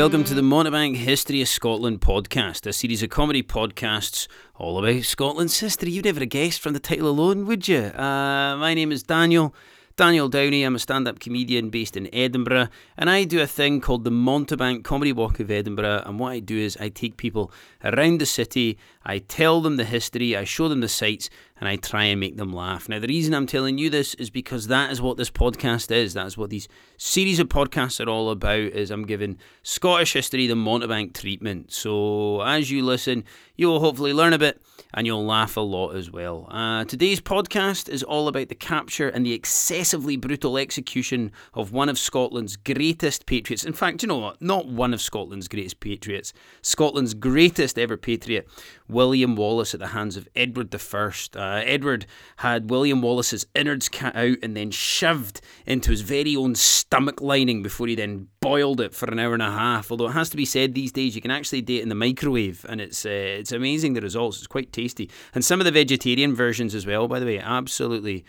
Welcome 0.00 0.24
to 0.24 0.34
the 0.34 0.40
Mountebank 0.40 0.96
History 0.96 1.42
of 1.42 1.48
Scotland 1.48 2.00
podcast, 2.00 2.66
a 2.66 2.72
series 2.72 3.02
of 3.02 3.10
comedy 3.10 3.42
podcasts 3.42 4.28
all 4.54 4.82
about 4.82 5.04
Scotland's 5.04 5.60
history. 5.60 5.90
You'd 5.90 6.06
never 6.06 6.20
have 6.20 6.30
guessed 6.30 6.62
from 6.62 6.72
the 6.72 6.80
title 6.80 7.06
alone, 7.06 7.44
would 7.44 7.68
you? 7.68 7.80
Uh, 7.82 8.56
my 8.56 8.72
name 8.72 8.92
is 8.92 9.02
Daniel. 9.02 9.54
Daniel 9.96 10.30
Downey. 10.30 10.62
I'm 10.62 10.74
a 10.74 10.78
stand 10.78 11.06
up 11.06 11.20
comedian 11.20 11.68
based 11.68 11.98
in 11.98 12.08
Edinburgh, 12.14 12.68
and 12.96 13.10
I 13.10 13.24
do 13.24 13.42
a 13.42 13.46
thing 13.46 13.82
called 13.82 14.04
the 14.04 14.10
Mountebank 14.10 14.84
Comedy 14.84 15.12
Walk 15.12 15.38
of 15.38 15.50
Edinburgh. 15.50 16.04
And 16.06 16.18
what 16.18 16.32
I 16.32 16.38
do 16.38 16.56
is 16.56 16.78
I 16.78 16.88
take 16.88 17.18
people 17.18 17.52
around 17.84 18.22
the 18.22 18.26
city, 18.26 18.78
I 19.04 19.18
tell 19.18 19.60
them 19.60 19.76
the 19.76 19.84
history, 19.84 20.36
I 20.36 20.44
show 20.44 20.68
them 20.68 20.80
the 20.80 20.88
sights, 20.88 21.30
and 21.58 21.68
I 21.68 21.76
try 21.76 22.04
and 22.04 22.18
make 22.18 22.36
them 22.36 22.52
laugh. 22.52 22.88
Now, 22.88 22.98
the 22.98 23.06
reason 23.06 23.34
I'm 23.34 23.46
telling 23.46 23.76
you 23.76 23.90
this 23.90 24.14
is 24.14 24.30
because 24.30 24.66
that 24.68 24.90
is 24.90 25.00
what 25.00 25.18
this 25.18 25.30
podcast 25.30 25.90
is. 25.90 26.14
That's 26.14 26.36
what 26.36 26.50
these 26.50 26.68
series 26.96 27.38
of 27.38 27.48
podcasts 27.48 28.04
are 28.04 28.08
all 28.08 28.30
about. 28.30 28.58
Is 28.58 28.90
I'm 28.90 29.06
giving 29.06 29.38
Scottish 29.62 30.14
history 30.14 30.46
the 30.46 30.54
Mountebank 30.54 31.12
treatment. 31.12 31.72
So 31.72 32.40
as 32.40 32.70
you 32.70 32.82
listen, 32.82 33.24
you 33.56 33.68
will 33.68 33.80
hopefully 33.80 34.14
learn 34.14 34.32
a 34.32 34.38
bit 34.38 34.60
and 34.94 35.06
you'll 35.06 35.24
laugh 35.24 35.56
a 35.58 35.60
lot 35.60 35.94
as 35.94 36.10
well. 36.10 36.48
Uh, 36.50 36.84
today's 36.84 37.20
podcast 37.20 37.90
is 37.90 38.02
all 38.02 38.26
about 38.26 38.48
the 38.48 38.54
capture 38.54 39.08
and 39.10 39.24
the 39.24 39.34
excessively 39.34 40.16
brutal 40.16 40.56
execution 40.56 41.30
of 41.52 41.72
one 41.72 41.90
of 41.90 41.98
Scotland's 41.98 42.56
greatest 42.56 43.26
patriots. 43.26 43.64
In 43.64 43.74
fact, 43.74 44.02
you 44.02 44.08
know 44.08 44.18
what? 44.18 44.40
Not 44.40 44.66
one 44.66 44.94
of 44.94 45.00
Scotland's 45.02 45.46
greatest 45.46 45.80
patriots, 45.80 46.32
Scotland's 46.62 47.12
greatest 47.12 47.78
ever 47.78 47.98
patriot, 47.98 48.48
William 48.90 49.36
Wallace, 49.36 49.74
at 49.74 49.80
the 49.80 49.88
hands 49.88 50.16
of 50.16 50.28
Edward 50.34 50.74
I. 50.74 51.12
Uh, 51.34 51.62
Edward 51.64 52.06
had 52.36 52.70
William 52.70 53.02
Wallace's 53.02 53.46
innards 53.54 53.88
cut 53.88 54.14
out 54.16 54.38
and 54.42 54.56
then 54.56 54.70
shoved 54.70 55.40
into 55.66 55.90
his 55.90 56.00
very 56.00 56.36
own 56.36 56.54
stomach 56.54 57.20
lining 57.20 57.62
before 57.62 57.86
he 57.86 57.94
then 57.94 58.28
boiled 58.40 58.80
it 58.80 58.94
for 58.94 59.10
an 59.10 59.18
hour 59.18 59.34
and 59.34 59.42
a 59.42 59.50
half. 59.50 59.90
Although 59.90 60.08
it 60.08 60.12
has 60.12 60.30
to 60.30 60.36
be 60.36 60.44
said, 60.44 60.74
these 60.74 60.92
days 60.92 61.14
you 61.14 61.20
can 61.20 61.30
actually 61.30 61.62
do 61.62 61.76
it 61.76 61.82
in 61.82 61.88
the 61.88 61.94
microwave, 61.94 62.66
and 62.68 62.80
it's 62.80 63.04
uh, 63.06 63.08
it's 63.10 63.52
amazing 63.52 63.94
the 63.94 64.00
results. 64.00 64.38
It's 64.38 64.46
quite 64.46 64.72
tasty, 64.72 65.10
and 65.34 65.44
some 65.44 65.60
of 65.60 65.64
the 65.64 65.72
vegetarian 65.72 66.34
versions 66.34 66.74
as 66.74 66.86
well. 66.86 67.08
By 67.08 67.20
the 67.20 67.26
way, 67.26 67.38
absolutely 67.38 68.24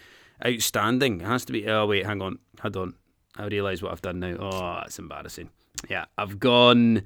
outstanding. 0.46 1.22
It 1.22 1.28
has 1.28 1.46
to 1.46 1.54
be. 1.54 1.68
Oh 1.68 1.86
wait, 1.86 2.06
hang 2.06 2.22
on, 2.22 2.40
hold 2.62 2.78
on. 2.78 2.94
I 3.38 3.48
realise 3.48 3.82
what 3.82 3.92
I've 3.92 4.02
done 4.02 4.20
now. 4.20 4.36
Oh, 4.40 4.80
that's 4.82 5.00
embarrassing. 5.00 5.50
Yeah, 5.90 6.06
I've 6.18 6.40
gone 6.40 7.04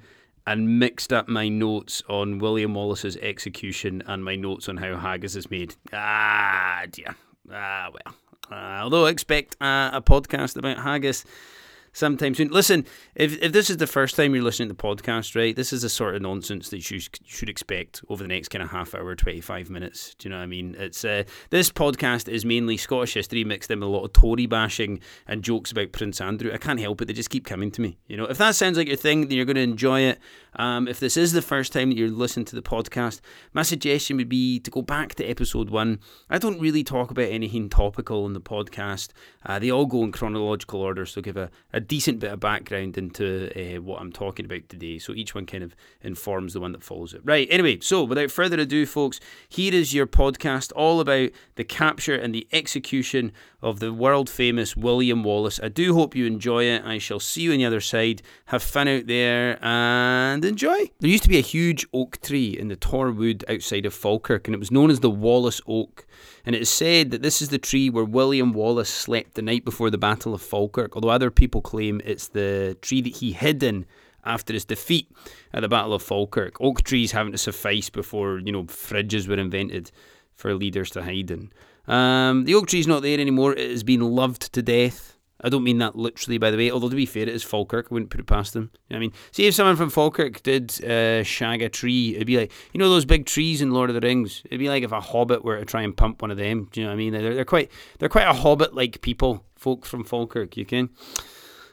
and 0.48 0.80
mixed 0.80 1.12
up 1.12 1.28
my 1.28 1.50
notes 1.50 2.04
on 2.08 2.40
William 2.40 2.74
Wallace's 2.76 3.18
execution 3.18 4.04
and 4.06 4.24
my 4.24 4.36
notes 4.36 4.70
on 4.70 4.78
how 4.78 4.98
haggis 4.98 5.36
is 5.36 5.50
made. 5.50 5.76
Ah, 5.92 6.84
dear. 6.92 7.16
Ah, 7.52 7.90
well. 7.92 8.16
Uh, 8.52 8.82
although 8.84 9.06
I 9.08 9.10
expect 9.10 9.56
uh, 9.60 9.90
a 9.94 10.02
podcast 10.02 10.56
about 10.56 10.78
haggis 10.78 11.26
sometime 11.96 12.36
soon. 12.36 12.50
Listen, 12.50 12.86
if, 13.16 13.42
if 13.42 13.54
this 13.54 13.70
is 13.70 13.78
the 13.78 13.88
first 13.88 14.16
time 14.16 14.36
you're 14.36 14.44
listening 14.44 14.68
to 14.68 14.76
the 14.76 14.82
podcast, 14.82 15.36
right, 15.36 15.56
this 15.56 15.72
is 15.72 15.82
the 15.82 15.90
sort 15.90 16.14
of 16.16 16.22
nonsense 16.22 16.70
that 16.70 16.92
you 16.92 17.00
should 17.00 17.50
expect 17.50 18.02
over 18.10 18.22
the 18.22 18.28
next 18.28 18.50
kind 18.50 18.62
of 18.62 18.70
half 18.70 18.94
hour, 18.94 19.16
25 19.16 19.70
minutes. 19.70 20.14
Do 20.16 20.28
you 20.28 20.32
know 20.32 20.38
what 20.38 20.44
I 20.44 20.48
mean? 20.48 20.76
It's 20.78 21.06
uh, 21.06 21.24
This 21.50 21.72
podcast 21.72 22.28
is 22.28 22.46
mainly 22.46 22.78
Scottish 22.78 23.14
history 23.14 23.44
mixed 23.44 23.72
in 23.72 23.80
with 23.80 23.88
a 23.88 23.92
lot 23.92 24.04
of 24.04 24.14
Tory 24.14 24.46
bashing 24.46 25.00
and 25.26 25.44
jokes 25.44 25.72
about 25.72 25.94
Prince 25.94 26.20
Andrew. 26.20 26.52
I 26.54 26.58
can't 26.58 26.80
help 26.80 27.02
it. 27.02 27.06
They 27.06 27.14
just 27.14 27.30
keep 27.30 27.46
coming 27.46 27.72
to 27.72 27.82
me. 27.82 27.98
You 28.08 28.18
know, 28.18 28.26
if 28.26 28.38
that 28.38 28.56
sounds 28.56 28.78
like 28.78 28.88
your 28.88 28.98
thing, 28.98 29.22
then 29.28 29.38
you're 29.38 29.46
going 29.46 29.56
to 29.56 29.62
enjoy 29.62 30.02
it. 30.02 30.20
Um, 30.58 30.88
if 30.88 31.00
this 31.00 31.18
is 31.18 31.32
the 31.32 31.42
first 31.42 31.74
time 31.74 31.90
that 31.90 31.98
you're 31.98 32.10
listening 32.10 32.46
to 32.46 32.56
the 32.56 32.62
podcast, 32.62 33.22
my 33.54 33.62
suggestion 33.62 34.18
would 34.18 34.30
be 34.30 34.60
to 34.60 34.72
go 34.72 34.82
back 34.82 35.16
to 35.16 35.26
episode 35.26 35.70
one. 35.70 36.00
I 36.30 36.38
don't 36.38 36.60
really 36.60 36.84
talk 36.84 37.12
about 37.12 37.30
anything 37.30 37.70
topical 37.70 38.26
in 38.26 38.34
the 38.34 38.42
podcast. 38.42 39.10
Uh, 39.46 39.60
they 39.60 39.72
all 39.72 39.86
go 39.86 40.04
in 40.04 40.12
chronological 40.12 40.82
order, 40.82 41.06
so 41.06 41.22
give 41.22 41.38
a, 41.38 41.50
a 41.74 41.80
decent 41.80 42.20
bit 42.20 42.32
of 42.32 42.40
background 42.40 42.98
into 42.98 43.50
uh, 43.56 43.82
what 43.82 44.02
I'm 44.02 44.12
talking 44.12 44.46
about 44.46 44.68
today. 44.70 45.00
So 45.00 45.14
each 45.14 45.36
one 45.36 45.46
kind 45.46 45.64
of 45.64 45.76
informs 46.02 46.54
the 46.54 46.60
one 46.60 46.72
that 46.72 46.84
follows 46.84 47.14
it. 47.14 47.22
Right, 47.24 47.48
anyway, 47.52 47.80
so 47.82 48.04
without 48.04 48.32
further 48.32 48.60
ado, 48.60 48.86
folks, 48.86 49.20
here 49.50 49.74
is 49.74 49.94
your 49.94 50.08
podcast 50.08 50.72
all 50.76 51.00
about 51.00 51.32
the 51.56 51.64
capture 51.64 52.16
and 52.16 52.34
the 52.34 52.48
execution 52.52 53.32
of 53.62 53.80
the 53.80 53.92
world 53.92 54.30
famous 54.30 54.78
William 54.78 55.24
Wallace. 55.24 55.60
I 55.62 55.70
do 55.70 55.96
hope 55.96 56.16
you 56.16 56.26
enjoy 56.26 56.66
it. 56.66 56.84
I 56.86 57.00
shall 57.00 57.20
see 57.20 57.42
you 57.42 57.52
on 57.52 57.58
the 57.58 57.66
other 57.66 57.82
side. 57.82 58.22
Have 58.46 58.62
fun 58.62 58.88
out 58.88 59.08
there 59.08 59.58
and 59.64 60.45
enjoy. 60.46 60.90
There 61.00 61.10
used 61.10 61.24
to 61.24 61.30
be 61.30 61.38
a 61.38 61.42
huge 61.42 61.86
oak 61.94 62.22
tree 62.22 62.58
in 62.58 62.68
the 62.68 62.76
Torwood 62.76 63.44
outside 63.50 63.86
of 63.86 63.94
Falkirk, 63.94 64.48
and 64.48 64.56
it 64.56 64.60
was 64.60 64.72
known 64.72 64.90
as 64.90 65.00
the 65.00 65.10
Wallace 65.10 65.62
Oak. 65.68 66.06
And 66.46 66.56
it 66.56 66.62
is 66.62 66.70
said 66.70 67.12
that 67.12 67.22
this 67.22 67.42
is 67.42 67.50
the 67.50 67.58
tree 67.58 67.90
where 67.90 68.06
William 68.06 68.54
Wallace 68.54 68.90
slept 68.90 69.34
the 69.34 69.42
night 69.42 69.66
before 69.66 69.90
the 69.90 69.98
Battle 69.98 70.34
of 70.34 70.42
Falkirk, 70.42 70.96
although 70.96 71.10
other 71.10 71.32
people 71.32 71.62
claim 71.62 72.02
it's 72.06 72.28
the 72.28 72.78
tree 72.82 73.02
that 73.02 73.18
he 73.18 73.32
hid 73.32 73.64
in 73.64 73.86
after 74.24 74.54
his 74.54 74.66
defeat 74.66 75.10
at 75.54 75.62
the 75.62 75.68
Battle 75.68 75.94
of 75.94 76.02
Falkirk. 76.02 76.60
Oak 76.60 76.84
trees 76.84 77.12
having 77.12 77.32
to 77.32 77.38
suffice 77.38 77.90
before, 77.90 78.40
you 78.40 78.52
know, 78.52 78.64
fridges 78.64 79.28
were 79.28 79.40
invented 79.40 79.92
for 80.36 80.54
leaders 80.54 80.90
to 80.92 81.04
hide 81.04 81.32
in. 81.32 81.52
Um, 81.88 82.46
the 82.46 82.56
oak 82.56 82.68
tree's 82.68 82.88
not 82.88 83.04
there 83.04 83.20
anymore. 83.20 83.54
It 83.54 83.70
has 83.70 83.84
been 83.84 84.02
loved 84.02 84.52
to 84.54 84.62
death. 84.62 85.15
I 85.46 85.50
don't 85.50 85.64
mean 85.64 85.78
that 85.78 85.96
literally, 85.96 86.40
by 86.40 86.50
the 86.50 86.58
way. 86.58 86.72
Although 86.72 86.90
to 86.90 86.96
be 86.96 87.06
fair, 87.06 87.24
it 87.24 87.30
is 87.30 87.44
Falkirk. 87.44 87.88
I 87.92 87.94
wouldn't 87.94 88.10
put 88.10 88.20
it 88.20 88.26
past 88.26 88.54
them. 88.54 88.72
You 88.90 88.96
know 88.96 88.98
I 88.98 89.00
mean, 89.00 89.14
see 89.32 89.46
if 89.46 89.54
someone 89.54 89.76
from 89.76 89.92
Falkirk 89.92 90.42
did 90.42 90.84
uh, 90.84 91.24
shag 91.24 91.62
a 91.62 91.70
tree, 91.70 92.16
it'd 92.16 92.26
be 92.26 92.38
like 92.38 92.52
you 92.74 92.80
know 92.80 92.90
those 92.90 93.06
big 93.06 93.28
trees 93.28 93.62
in 93.62 93.72
Lord 93.72 93.92
of 93.92 93.94
the 93.94 94.06
Rings. 94.06 94.42
It'd 94.46 94.60
be 94.60 94.70
like 94.70 94.84
if 94.84 94.92
a 94.92 95.00
hobbit 95.00 95.46
were 95.46 95.60
to 95.60 95.66
try 95.66 95.84
and 95.84 95.96
pump 95.96 96.24
one 96.24 96.32
of 96.32 96.38
them. 96.38 96.68
Do 96.72 96.82
you 96.82 96.88
know 96.88 96.92
what 96.92 96.96
I 96.96 96.98
mean? 96.98 97.14
They're, 97.14 97.36
they're 97.36 97.46
quite 97.46 97.72
they're 98.00 98.10
quite 98.10 98.28
a 98.28 98.34
hobbit-like 98.34 99.02
people, 99.02 99.46
folk 99.56 99.86
from 99.86 100.04
Falkirk. 100.04 100.58
You 100.58 100.66
can. 100.66 100.90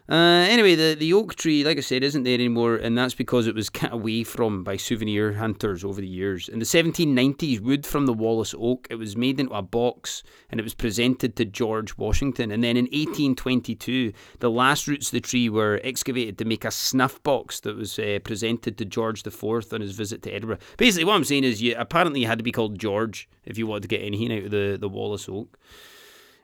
Uh, 0.09 0.47
anyway, 0.51 0.75
the, 0.75 0.97
the 0.99 1.13
oak 1.13 1.37
tree, 1.37 1.63
like 1.63 1.79
I 1.79 1.81
said, 1.81 2.03
isn't 2.03 2.25
there 2.25 2.35
anymore, 2.35 2.75
and 2.75 2.99
that's 2.99 3.15
because 3.15 3.47
it 3.47 3.55
was 3.55 3.71
cut 3.71 3.93
away 3.93 4.25
from 4.25 4.65
by 4.65 4.77
souvenir 4.77 5.35
hunters 5.35 5.85
over 5.85 6.01
the 6.01 6.09
years. 6.09 6.49
In 6.49 6.59
the 6.59 6.65
1790s, 6.65 7.61
wood 7.61 7.87
from 7.87 8.07
the 8.07 8.13
Wallace 8.13 8.55
oak, 8.59 8.89
it 8.91 8.97
was 8.97 9.17
made 9.17 9.39
into 9.39 9.55
a 9.55 9.63
box 9.63 10.25
and 10.51 10.59
it 10.59 10.65
was 10.65 10.75
presented 10.75 11.37
to 11.37 11.45
George 11.45 11.97
Washington. 11.97 12.51
And 12.51 12.65
then 12.65 12.77
in 12.77 12.87
1822, 12.87 14.13
the 14.41 14.51
last 14.51 14.89
roots 14.89 15.07
of 15.07 15.13
the 15.13 15.21
tree 15.21 15.49
were 15.49 15.81
excavated 15.85 16.37
to 16.39 16.45
make 16.45 16.65
a 16.65 16.73
snuff 16.73 17.23
box 17.23 17.61
that 17.61 17.77
was 17.77 17.97
uh, 17.99 18.19
presented 18.25 18.77
to 18.79 18.85
George 18.85 19.25
IV 19.25 19.73
on 19.73 19.81
his 19.81 19.93
visit 19.93 20.23
to 20.23 20.33
Edinburgh. 20.33 20.59
Basically, 20.79 21.05
what 21.05 21.15
I'm 21.15 21.25
saying 21.25 21.45
is, 21.45 21.63
you 21.63 21.77
apparently 21.79 22.21
you 22.21 22.27
had 22.27 22.39
to 22.39 22.45
be 22.45 22.53
called 22.53 22.79
George 22.79 23.29
if 23.45 23.57
you 23.57 23.69
wanted 23.69 23.83
to 23.83 23.89
get 23.89 24.03
anything 24.03 24.37
out 24.37 24.47
of 24.47 24.51
the, 24.51 24.77
the 24.81 24.89
Wallace 24.89 25.29
oak. 25.29 25.59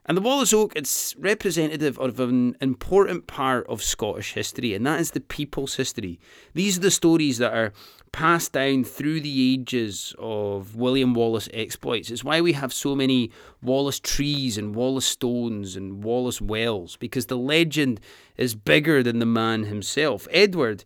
And 0.08 0.16
the 0.16 0.22
Wallace 0.22 0.54
Oak, 0.54 0.72
it's 0.74 1.14
representative 1.18 1.98
of 1.98 2.18
an 2.18 2.56
important 2.62 3.26
part 3.26 3.66
of 3.68 3.82
Scottish 3.82 4.32
history, 4.32 4.72
and 4.72 4.86
that 4.86 5.00
is 5.00 5.10
the 5.10 5.20
people's 5.20 5.74
history. 5.74 6.18
These 6.54 6.78
are 6.78 6.80
the 6.80 6.90
stories 6.90 7.36
that 7.36 7.52
are 7.52 7.74
passed 8.10 8.54
down 8.54 8.84
through 8.84 9.20
the 9.20 9.52
ages 9.52 10.14
of 10.18 10.74
William 10.74 11.12
Wallace 11.12 11.50
exploits. 11.52 12.10
It's 12.10 12.24
why 12.24 12.40
we 12.40 12.54
have 12.54 12.72
so 12.72 12.96
many 12.96 13.30
Wallace 13.60 14.00
trees 14.00 14.56
and 14.56 14.74
Wallace 14.74 15.04
stones 15.04 15.76
and 15.76 16.02
Wallace 16.02 16.40
wells, 16.40 16.96
because 16.96 17.26
the 17.26 17.36
legend 17.36 18.00
is 18.38 18.54
bigger 18.54 19.02
than 19.02 19.18
the 19.18 19.26
man 19.26 19.64
himself. 19.64 20.26
Edward 20.30 20.84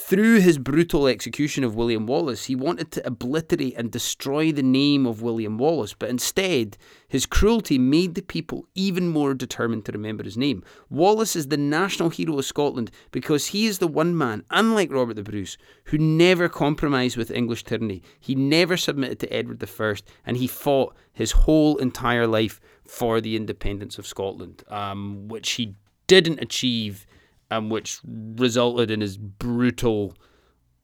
through 0.00 0.40
his 0.40 0.58
brutal 0.58 1.06
execution 1.06 1.62
of 1.62 1.76
William 1.76 2.06
Wallace, 2.06 2.46
he 2.46 2.56
wanted 2.56 2.90
to 2.92 3.06
obliterate 3.06 3.74
and 3.76 3.92
destroy 3.92 4.50
the 4.50 4.62
name 4.62 5.06
of 5.06 5.20
William 5.20 5.58
Wallace, 5.58 5.94
but 5.94 6.08
instead, 6.08 6.78
his 7.06 7.26
cruelty 7.26 7.78
made 7.78 8.14
the 8.14 8.22
people 8.22 8.66
even 8.74 9.08
more 9.08 9.34
determined 9.34 9.84
to 9.84 9.92
remember 9.92 10.24
his 10.24 10.38
name. 10.38 10.64
Wallace 10.88 11.36
is 11.36 11.48
the 11.48 11.58
national 11.58 12.08
hero 12.08 12.38
of 12.38 12.46
Scotland 12.46 12.90
because 13.10 13.48
he 13.48 13.66
is 13.66 13.78
the 13.78 13.86
one 13.86 14.16
man, 14.16 14.42
unlike 14.50 14.90
Robert 14.90 15.14
the 15.14 15.22
Bruce, 15.22 15.58
who 15.84 15.98
never 15.98 16.48
compromised 16.48 17.18
with 17.18 17.30
English 17.30 17.64
tyranny. 17.64 18.02
He 18.18 18.34
never 18.34 18.78
submitted 18.78 19.20
to 19.20 19.32
Edward 19.32 19.62
I, 19.62 19.94
and 20.24 20.38
he 20.38 20.46
fought 20.46 20.96
his 21.12 21.32
whole 21.32 21.76
entire 21.76 22.26
life 22.26 22.58
for 22.86 23.20
the 23.20 23.36
independence 23.36 23.98
of 23.98 24.06
Scotland, 24.06 24.64
um, 24.68 25.28
which 25.28 25.52
he 25.52 25.74
didn't 26.06 26.40
achieve 26.40 27.06
and 27.50 27.70
which 27.70 28.00
resulted 28.04 28.90
in 28.90 29.00
his 29.00 29.16
brutal, 29.16 30.14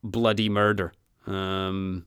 bloody 0.02 0.48
murder. 0.48 0.92
Um, 1.26 2.06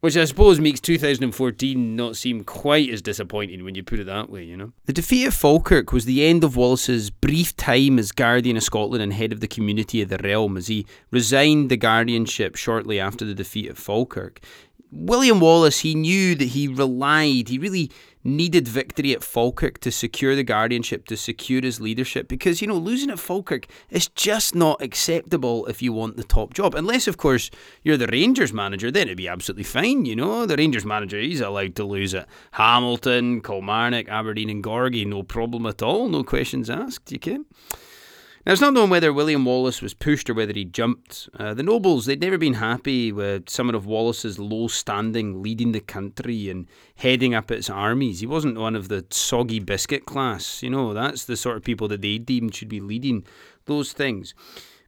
which 0.00 0.16
I 0.16 0.26
suppose 0.26 0.60
makes 0.60 0.80
2014 0.80 1.96
not 1.96 2.16
seem 2.16 2.44
quite 2.44 2.88
as 2.90 3.02
disappointing 3.02 3.64
when 3.64 3.74
you 3.74 3.82
put 3.82 3.98
it 3.98 4.06
that 4.06 4.30
way, 4.30 4.44
you 4.44 4.56
know? 4.56 4.72
The 4.84 4.92
defeat 4.92 5.26
of 5.26 5.34
Falkirk 5.34 5.92
was 5.92 6.04
the 6.04 6.24
end 6.24 6.44
of 6.44 6.56
Wallace's 6.56 7.10
brief 7.10 7.56
time 7.56 7.98
as 7.98 8.12
Guardian 8.12 8.56
of 8.56 8.62
Scotland 8.62 9.02
and 9.02 9.12
head 9.12 9.32
of 9.32 9.40
the 9.40 9.48
community 9.48 10.00
of 10.00 10.08
the 10.08 10.18
realm 10.18 10.56
as 10.56 10.68
he 10.68 10.86
resigned 11.10 11.68
the 11.68 11.76
guardianship 11.76 12.54
shortly 12.54 13.00
after 13.00 13.24
the 13.24 13.34
defeat 13.34 13.68
of 13.68 13.76
Falkirk. 13.76 14.40
William 14.90 15.40
Wallace, 15.40 15.80
he 15.80 15.94
knew 15.94 16.34
that 16.34 16.48
he 16.48 16.66
relied, 16.66 17.48
he 17.48 17.58
really 17.58 17.90
needed 18.24 18.66
victory 18.66 19.12
at 19.12 19.22
Falkirk 19.22 19.78
to 19.80 19.90
secure 19.90 20.34
the 20.34 20.42
guardianship, 20.42 21.06
to 21.06 21.16
secure 21.16 21.62
his 21.62 21.80
leadership, 21.80 22.28
because, 22.28 22.60
you 22.60 22.66
know, 22.66 22.76
losing 22.76 23.10
at 23.10 23.18
Falkirk 23.18 23.66
is 23.90 24.08
just 24.08 24.54
not 24.54 24.82
acceptable 24.82 25.66
if 25.66 25.82
you 25.82 25.92
want 25.92 26.16
the 26.16 26.24
top 26.24 26.54
job. 26.54 26.74
Unless, 26.74 27.06
of 27.06 27.16
course, 27.16 27.50
you're 27.82 27.96
the 27.96 28.06
Rangers 28.06 28.52
manager, 28.52 28.90
then 28.90 29.08
it'd 29.08 29.16
be 29.16 29.28
absolutely 29.28 29.64
fine, 29.64 30.04
you 30.04 30.16
know. 30.16 30.46
The 30.46 30.56
Rangers 30.56 30.84
manager, 30.84 31.20
he's 31.20 31.40
allowed 31.40 31.76
to 31.76 31.84
lose 31.84 32.14
at 32.14 32.26
Hamilton, 32.52 33.40
Kilmarnock, 33.40 34.08
Aberdeen, 34.08 34.50
and 34.50 34.64
Gorgie, 34.64 35.06
no 35.06 35.22
problem 35.22 35.66
at 35.66 35.82
all, 35.82 36.08
no 36.08 36.24
questions 36.24 36.68
asked, 36.70 37.12
you 37.12 37.18
can. 37.18 37.46
Now, 38.48 38.52
it's 38.52 38.62
not 38.62 38.72
known 38.72 38.88
whether 38.88 39.12
William 39.12 39.44
Wallace 39.44 39.82
was 39.82 39.92
pushed 39.92 40.30
or 40.30 40.32
whether 40.32 40.54
he 40.54 40.64
jumped. 40.64 41.28
Uh, 41.38 41.52
the 41.52 41.62
nobles, 41.62 42.06
they'd 42.06 42.18
never 42.18 42.38
been 42.38 42.54
happy 42.54 43.12
with 43.12 43.50
someone 43.50 43.74
of 43.74 43.84
Wallace's 43.84 44.38
low 44.38 44.68
standing 44.68 45.42
leading 45.42 45.72
the 45.72 45.82
country 45.82 46.48
and 46.48 46.66
heading 46.96 47.34
up 47.34 47.50
its 47.50 47.68
armies. 47.68 48.20
He 48.20 48.26
wasn't 48.26 48.58
one 48.58 48.74
of 48.74 48.88
the 48.88 49.04
soggy 49.10 49.58
biscuit 49.58 50.06
class. 50.06 50.62
You 50.62 50.70
know, 50.70 50.94
that's 50.94 51.26
the 51.26 51.36
sort 51.36 51.58
of 51.58 51.62
people 51.62 51.88
that 51.88 52.00
they 52.00 52.16
deemed 52.16 52.54
should 52.54 52.70
be 52.70 52.80
leading 52.80 53.26
those 53.66 53.92
things. 53.92 54.32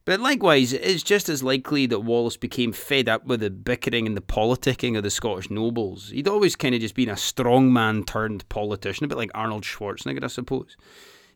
But 0.05 0.19
likewise, 0.19 0.73
it's 0.73 1.03
just 1.03 1.29
as 1.29 1.43
likely 1.43 1.85
that 1.85 1.99
Wallace 1.99 2.37
became 2.37 2.73
fed 2.73 3.07
up 3.07 3.27
with 3.27 3.41
the 3.41 3.51
bickering 3.51 4.07
and 4.07 4.17
the 4.17 4.21
politicking 4.21 4.97
of 4.97 5.03
the 5.03 5.11
Scottish 5.11 5.51
nobles. 5.51 6.09
He'd 6.09 6.27
always 6.27 6.55
kind 6.55 6.73
of 6.73 6.81
just 6.81 6.95
been 6.95 7.09
a 7.09 7.13
strongman 7.13 8.07
turned 8.07 8.49
politician, 8.49 9.05
a 9.05 9.07
bit 9.07 9.19
like 9.19 9.29
Arnold 9.35 9.65
Schwarzenegger, 9.65 10.23
I 10.23 10.27
suppose. 10.29 10.75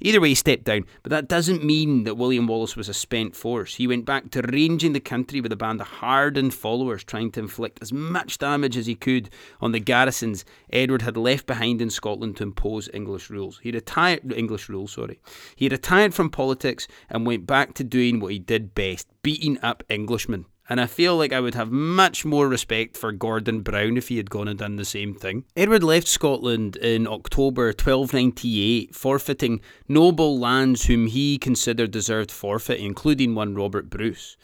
Either 0.01 0.19
way, 0.19 0.29
he 0.29 0.35
stepped 0.35 0.65
down, 0.65 0.85
but 1.03 1.09
that 1.09 1.27
doesn't 1.27 1.63
mean 1.63 2.03
that 2.03 2.15
William 2.15 2.47
Wallace 2.47 2.75
was 2.75 2.89
a 2.89 2.93
spent 2.93 3.35
force. 3.35 3.75
He 3.75 3.87
went 3.87 4.05
back 4.05 4.29
to 4.31 4.41
ranging 4.41 4.93
the 4.93 4.99
country 4.99 5.41
with 5.41 5.51
a 5.51 5.55
band 5.55 5.81
of 5.81 5.87
hardened 5.87 6.53
followers, 6.53 7.03
trying 7.03 7.31
to 7.31 7.39
inflict 7.39 7.79
as 7.81 7.93
much 7.93 8.37
damage 8.37 8.77
as 8.77 8.87
he 8.87 8.95
could 8.95 9.29
on 9.61 9.71
the 9.71 9.79
garrisons 9.79 10.45
Edward 10.71 11.01
had 11.01 11.17
left 11.17 11.45
behind 11.45 11.81
in 11.81 11.89
Scotland 11.89 12.37
to 12.37 12.43
impose 12.43 12.89
English 12.93 13.29
rules. 13.29 13.59
He 13.63 13.71
retired 13.71 14.33
English 14.33 14.69
rules, 14.69 14.93
sorry. 14.93 15.19
He 15.55 15.69
retired 15.69 16.13
from 16.13 16.29
politics 16.29 16.87
and 17.09 17.25
went 17.25 17.47
back 17.47 17.73
to 17.75 17.83
doing 17.83 18.19
what 18.19 18.33
he 18.33 18.39
did 18.39 18.75
best, 18.75 19.07
beating 19.21 19.57
up 19.61 19.83
Englishmen 19.89 20.45
and 20.69 20.81
I 20.81 20.87
feel 20.87 21.15
like 21.15 21.31
I 21.31 21.39
would 21.39 21.55
have 21.55 21.71
much 21.71 22.25
more 22.25 22.47
respect 22.47 22.97
for 22.97 23.11
Gordon 23.11 23.61
Brown 23.61 23.97
if 23.97 24.07
he 24.07 24.17
had 24.17 24.29
gone 24.29 24.47
and 24.47 24.59
done 24.59 24.75
the 24.75 24.85
same 24.85 25.13
thing. 25.13 25.45
Edward 25.55 25.83
left 25.83 26.07
Scotland 26.07 26.75
in 26.77 27.07
October 27.07 27.67
1298, 27.67 28.95
forfeiting 28.95 29.61
noble 29.87 30.39
lands 30.39 30.85
whom 30.85 31.07
he 31.07 31.37
considered 31.37 31.91
deserved 31.91 32.31
forfeit, 32.31 32.79
including 32.79 33.35
one 33.35 33.55
Robert 33.55 33.89
Bruce. 33.89 34.37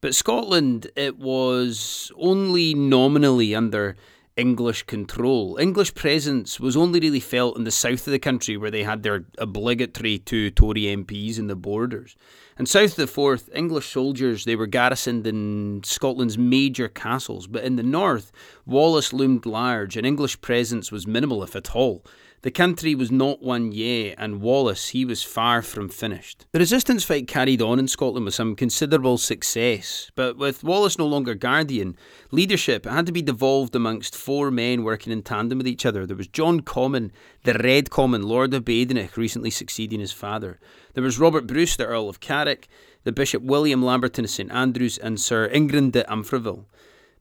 But 0.00 0.14
Scotland, 0.14 0.90
it 0.96 1.18
was 1.18 2.12
only 2.16 2.74
nominally 2.74 3.54
under 3.54 3.96
English 4.36 4.82
control. 4.84 5.56
English 5.60 5.94
presence 5.94 6.58
was 6.58 6.76
only 6.76 6.98
really 6.98 7.20
felt 7.20 7.56
in 7.56 7.62
the 7.62 7.70
south 7.70 8.06
of 8.06 8.12
the 8.12 8.18
country 8.18 8.56
where 8.56 8.70
they 8.70 8.82
had 8.82 9.02
their 9.02 9.24
obligatory 9.38 10.18
two 10.18 10.50
Tory 10.50 10.82
MPs 10.82 11.38
in 11.38 11.46
the 11.46 11.54
borders. 11.54 12.16
And 12.58 12.68
south 12.68 12.90
of 12.90 12.96
the 12.96 13.06
Forth, 13.06 13.48
English 13.54 13.92
soldiers, 13.92 14.44
they 14.44 14.56
were 14.56 14.66
garrisoned 14.66 15.26
in 15.26 15.82
Scotland's 15.84 16.36
major 16.36 16.88
castles, 16.88 17.46
but 17.46 17.62
in 17.62 17.76
the 17.76 17.82
north, 17.84 18.32
Wallace 18.66 19.12
loomed 19.12 19.46
large 19.46 19.96
and 19.96 20.06
English 20.06 20.40
presence 20.40 20.90
was 20.90 21.06
minimal, 21.06 21.44
if 21.44 21.54
at 21.54 21.76
all. 21.76 22.04
The 22.44 22.50
country 22.50 22.94
was 22.94 23.10
not 23.10 23.40
won 23.40 23.72
yet, 23.72 24.16
and 24.18 24.42
Wallace, 24.42 24.88
he 24.88 25.06
was 25.06 25.22
far 25.22 25.62
from 25.62 25.88
finished. 25.88 26.44
The 26.52 26.58
resistance 26.58 27.02
fight 27.02 27.26
carried 27.26 27.62
on 27.62 27.78
in 27.78 27.88
Scotland 27.88 28.26
with 28.26 28.34
some 28.34 28.54
considerable 28.54 29.16
success, 29.16 30.10
but 30.14 30.36
with 30.36 30.62
Wallace 30.62 30.98
no 30.98 31.06
longer 31.06 31.34
guardian, 31.34 31.96
leadership 32.30 32.84
had 32.84 33.06
to 33.06 33.12
be 33.12 33.22
devolved 33.22 33.74
amongst 33.74 34.14
four 34.14 34.50
men 34.50 34.84
working 34.84 35.10
in 35.10 35.22
tandem 35.22 35.56
with 35.56 35.66
each 35.66 35.86
other. 35.86 36.04
There 36.04 36.18
was 36.18 36.28
John 36.28 36.60
Comyn, 36.60 37.12
the 37.44 37.54
Red 37.54 37.88
Comyn, 37.88 38.24
Lord 38.24 38.52
of 38.52 38.66
Badenoch, 38.66 39.16
recently 39.16 39.48
succeeding 39.48 40.00
his 40.00 40.12
father. 40.12 40.60
There 40.92 41.02
was 41.02 41.18
Robert 41.18 41.46
Bruce, 41.46 41.76
the 41.76 41.86
Earl 41.86 42.10
of 42.10 42.20
Carrick, 42.20 42.68
the 43.04 43.12
Bishop 43.12 43.42
William 43.42 43.82
Lamberton 43.82 44.24
of 44.24 44.30
St 44.30 44.52
Andrews, 44.52 44.98
and 44.98 45.18
Sir 45.18 45.48
Ingram 45.48 45.92
de 45.92 46.04
Umfraville. 46.04 46.66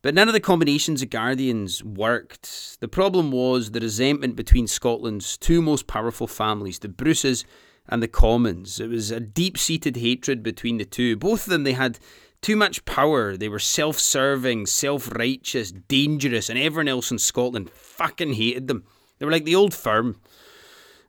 But 0.03 0.13
none 0.13 0.27
of 0.27 0.33
the 0.33 0.41
combinations 0.41 1.01
of 1.01 1.09
Guardians 1.09 1.81
worked. 1.81 2.77
The 2.81 2.89
problem 2.89 3.31
was 3.31 3.71
the 3.71 3.79
resentment 3.79 4.35
between 4.35 4.67
Scotland's 4.67 5.37
two 5.37 5.61
most 5.61 5.87
powerful 5.87 6.27
families, 6.27 6.79
the 6.79 6.89
Bruces 6.89 7.45
and 7.87 8.03
the 8.03 8.09
Comyns. 8.09 8.81
It 8.81 8.89
was 8.89 9.11
a 9.11 9.21
deep 9.21 9.57
seated 9.57 9.95
hatred 9.95 10.43
between 10.43 10.77
the 10.77 10.83
two. 10.83 11.15
Both 11.15 11.45
of 11.45 11.51
them, 11.51 11.63
they 11.63 11.71
had 11.71 11.99
too 12.41 12.57
much 12.57 12.83
power. 12.83 13.37
They 13.37 13.47
were 13.47 13.59
self 13.59 13.97
serving, 13.97 14.65
self 14.65 15.09
righteous, 15.15 15.71
dangerous, 15.71 16.49
and 16.49 16.59
everyone 16.59 16.89
else 16.89 17.09
in 17.09 17.17
Scotland 17.17 17.69
fucking 17.69 18.33
hated 18.33 18.67
them. 18.67 18.83
They 19.19 19.25
were 19.25 19.31
like 19.31 19.45
the 19.45 19.55
old 19.55 19.73
firm. 19.73 20.19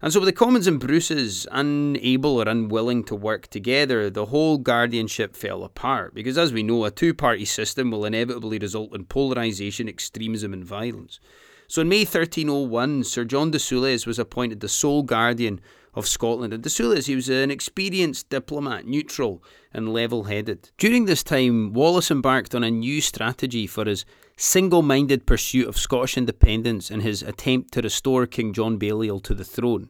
And 0.04 0.12
so, 0.12 0.20
with 0.20 0.26
the 0.26 0.34
Comyns 0.34 0.66
and 0.66 0.78
Bruces 0.78 1.46
unable 1.50 2.38
or 2.38 2.46
unwilling 2.46 3.04
to 3.04 3.16
work 3.16 3.46
together, 3.46 4.10
the 4.10 4.26
whole 4.26 4.58
guardianship 4.58 5.34
fell 5.34 5.64
apart. 5.64 6.14
Because, 6.14 6.36
as 6.36 6.52
we 6.52 6.62
know, 6.62 6.84
a 6.84 6.90
two 6.90 7.14
party 7.14 7.46
system 7.46 7.90
will 7.90 8.04
inevitably 8.04 8.58
result 8.58 8.94
in 8.94 9.06
polarisation, 9.06 9.88
extremism, 9.88 10.52
and 10.52 10.62
violence. 10.62 11.20
So, 11.68 11.80
in 11.80 11.88
May 11.88 12.00
1301, 12.00 13.04
Sir 13.04 13.24
John 13.24 13.50
de 13.50 13.58
Soules 13.58 14.04
was 14.04 14.18
appointed 14.18 14.60
the 14.60 14.68
sole 14.68 15.04
guardian 15.04 15.58
of 15.94 16.06
Scotland. 16.06 16.52
And 16.52 16.62
de 16.62 16.68
Soules, 16.68 17.06
he 17.06 17.14
was 17.14 17.30
an 17.30 17.50
experienced 17.50 18.28
diplomat, 18.28 18.86
neutral 18.86 19.42
and 19.72 19.90
level 19.90 20.24
headed. 20.24 20.70
During 20.76 21.06
this 21.06 21.22
time, 21.22 21.72
Wallace 21.72 22.10
embarked 22.10 22.54
on 22.54 22.62
a 22.62 22.70
new 22.70 23.00
strategy 23.00 23.66
for 23.66 23.86
his 23.86 24.04
single 24.36 24.82
minded 24.82 25.24
pursuit 25.24 25.66
of 25.66 25.78
Scottish 25.78 26.18
independence 26.18 26.90
and 26.90 27.00
his 27.00 27.22
attempt 27.22 27.72
to 27.72 27.80
restore 27.80 28.26
King 28.26 28.52
John 28.52 28.76
Balliol 28.76 29.20
to 29.20 29.32
the 29.32 29.44
throne. 29.44 29.88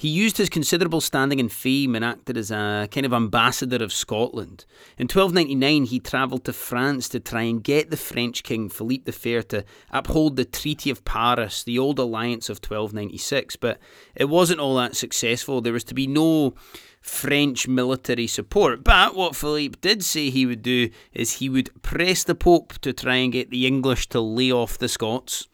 He 0.00 0.08
used 0.08 0.38
his 0.38 0.48
considerable 0.48 1.02
standing 1.02 1.40
and 1.40 1.52
fame 1.52 1.94
and 1.94 2.02
acted 2.02 2.38
as 2.38 2.50
a 2.50 2.88
kind 2.90 3.04
of 3.04 3.12
ambassador 3.12 3.84
of 3.84 3.92
Scotland. 3.92 4.64
In 4.96 5.04
1299, 5.04 5.84
he 5.84 6.00
travelled 6.00 6.46
to 6.46 6.54
France 6.54 7.06
to 7.10 7.20
try 7.20 7.42
and 7.42 7.62
get 7.62 7.90
the 7.90 7.98
French 7.98 8.42
king 8.42 8.70
Philippe 8.70 9.02
the 9.04 9.12
Fair 9.12 9.42
to 9.42 9.62
uphold 9.90 10.36
the 10.36 10.46
Treaty 10.46 10.88
of 10.88 11.04
Paris, 11.04 11.62
the 11.62 11.78
old 11.78 11.98
alliance 11.98 12.48
of 12.48 12.64
1296, 12.64 13.56
but 13.56 13.78
it 14.14 14.30
wasn't 14.30 14.58
all 14.58 14.74
that 14.76 14.96
successful. 14.96 15.60
There 15.60 15.74
was 15.74 15.84
to 15.84 15.94
be 15.94 16.06
no 16.06 16.54
French 17.02 17.68
military 17.68 18.26
support. 18.26 18.82
But 18.82 19.14
what 19.14 19.36
Philippe 19.36 19.80
did 19.82 20.02
say 20.02 20.30
he 20.30 20.46
would 20.46 20.62
do 20.62 20.88
is 21.12 21.32
he 21.32 21.50
would 21.50 21.82
press 21.82 22.24
the 22.24 22.34
Pope 22.34 22.78
to 22.78 22.94
try 22.94 23.16
and 23.16 23.34
get 23.34 23.50
the 23.50 23.66
English 23.66 24.08
to 24.08 24.20
lay 24.22 24.50
off 24.50 24.78
the 24.78 24.88
Scots. 24.88 25.46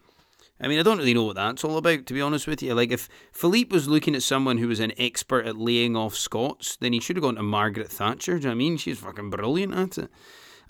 I 0.59 0.67
mean, 0.67 0.79
I 0.79 0.83
don't 0.83 0.97
really 0.97 1.13
know 1.13 1.23
what 1.23 1.35
that's 1.35 1.63
all 1.63 1.77
about, 1.77 2.07
to 2.07 2.13
be 2.13 2.21
honest 2.21 2.47
with 2.47 2.63
you. 2.63 2.73
Like, 2.73 2.91
if 2.91 3.07
Philippe 3.31 3.73
was 3.73 3.87
looking 3.87 4.15
at 4.15 4.23
someone 4.23 4.57
who 4.57 4.67
was 4.67 4.79
an 4.79 4.93
expert 4.97 5.45
at 5.45 5.57
laying 5.57 5.95
off 5.95 6.15
Scots, 6.15 6.77
then 6.77 6.93
he 6.93 6.99
should 6.99 7.15
have 7.15 7.23
gone 7.23 7.35
to 7.35 7.43
Margaret 7.43 7.91
Thatcher. 7.91 8.33
Do 8.33 8.37
you 8.37 8.43
know 8.43 8.49
what 8.49 8.53
I 8.53 8.57
mean? 8.57 8.77
She's 8.77 8.97
fucking 8.97 9.29
brilliant 9.29 9.75
at 9.75 9.97
it. 9.99 10.09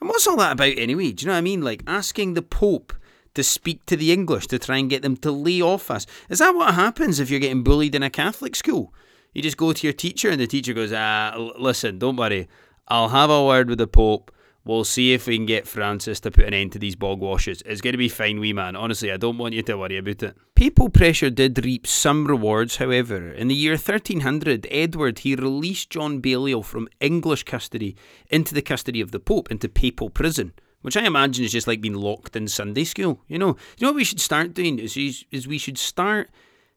And 0.01 0.09
what's 0.09 0.27
all 0.27 0.35
that 0.37 0.53
about 0.53 0.77
anyway? 0.77 1.11
Do 1.11 1.23
you 1.23 1.27
know 1.27 1.33
what 1.33 1.39
I 1.39 1.41
mean? 1.41 1.61
Like, 1.61 1.83
asking 1.87 2.33
the 2.33 2.41
Pope 2.41 2.93
to 3.33 3.43
speak 3.43 3.85
to 3.85 3.95
the 3.95 4.11
English 4.11 4.47
to 4.47 4.59
try 4.59 4.77
and 4.77 4.89
get 4.89 5.03
them 5.03 5.15
to 5.17 5.31
lay 5.31 5.61
off 5.61 5.89
us. 5.89 6.05
Is 6.27 6.39
that 6.39 6.55
what 6.55 6.73
happens 6.73 7.19
if 7.19 7.29
you're 7.29 7.39
getting 7.39 7.63
bullied 7.63 7.95
in 7.95 8.03
a 8.03 8.09
Catholic 8.09 8.55
school? 8.55 8.93
You 9.33 9.41
just 9.41 9.57
go 9.57 9.71
to 9.71 9.87
your 9.87 9.93
teacher, 9.93 10.29
and 10.29 10.41
the 10.41 10.47
teacher 10.47 10.73
goes, 10.73 10.91
Ah, 10.91 11.51
listen, 11.57 11.99
don't 11.99 12.15
worry. 12.15 12.47
I'll 12.87 13.09
have 13.09 13.29
a 13.29 13.45
word 13.45 13.69
with 13.69 13.77
the 13.77 13.87
Pope 13.87 14.31
We'll 14.67 14.83
see 14.83 15.13
if 15.13 15.27
we 15.27 15.37
can 15.37 15.45
get 15.45 15.65
Francis 15.65 16.19
to 16.19 16.31
put 16.31 16.45
an 16.45 16.53
end 16.53 16.73
to 16.73 16.79
these 16.79 16.95
bog 16.95 17.19
washes. 17.21 17.63
It's 17.65 17.79
going 17.79 17.93
to 17.93 17.97
be 17.97 18.09
fine, 18.09 18.39
wee 18.41 18.51
man. 18.51 18.75
Honestly, 18.75 19.11
I 19.11 19.17
don't 19.17 19.37
want 19.37 19.53
you 19.53 19.61
to 19.63 19.77
worry 19.77 19.97
about 19.97 20.21
it. 20.23 20.35
Papal 20.55 20.89
pressure 20.89 21.29
did 21.29 21.63
reap 21.63 21.87
some 21.87 22.27
rewards, 22.27 22.75
however. 22.75 23.31
In 23.31 23.47
the 23.47 23.55
year 23.55 23.73
1300, 23.73 24.67
Edward 24.69 25.19
he 25.19 25.35
released 25.35 25.89
John 25.89 26.19
Balliol 26.19 26.63
from 26.63 26.89
English 26.99 27.43
custody 27.43 27.95
into 28.29 28.53
the 28.53 28.61
custody 28.61 28.99
of 28.99 29.11
the 29.11 29.19
Pope, 29.21 29.49
into 29.49 29.69
papal 29.69 30.09
prison 30.09 30.53
which 30.81 30.95
I 30.95 31.05
imagine 31.05 31.43
is 31.43 31.51
just 31.51 31.67
like 31.67 31.81
being 31.81 31.95
locked 31.95 32.35
in 32.35 32.47
Sunday 32.47 32.85
school. 32.85 33.19
You 33.27 33.39
know, 33.39 33.57
you 33.77 33.81
know 33.81 33.89
what 33.89 33.95
we 33.95 34.03
should 34.03 34.21
start 34.21 34.53
doing 34.53 34.79
is, 34.79 34.95
is 34.95 35.47
we 35.47 35.57
should 35.57 35.77
start 35.77 36.29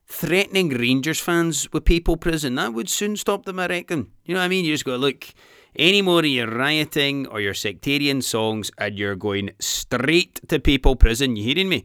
threatening 0.06 0.70
Rangers 0.70 1.20
fans 1.20 1.72
with 1.72 1.84
papal 1.84 2.16
prison. 2.16 2.56
That 2.56 2.74
would 2.74 2.88
soon 2.88 3.16
stop 3.16 3.44
them, 3.44 3.60
I 3.60 3.66
reckon. 3.68 4.10
You 4.24 4.34
know 4.34 4.40
what 4.40 4.46
I 4.46 4.48
mean? 4.48 4.64
You 4.64 4.74
just 4.74 4.84
go, 4.84 4.96
look, 4.96 5.28
any 5.76 6.02
more 6.02 6.20
of 6.20 6.26
your 6.26 6.50
rioting 6.50 7.26
or 7.26 7.40
your 7.40 7.54
sectarian 7.54 8.22
songs, 8.22 8.70
and 8.78 8.98
you're 8.98 9.16
going 9.16 9.50
straight 9.58 10.40
to 10.48 10.58
papal 10.58 10.96
prison. 10.96 11.36
You 11.36 11.44
hearing 11.44 11.68
me? 11.68 11.84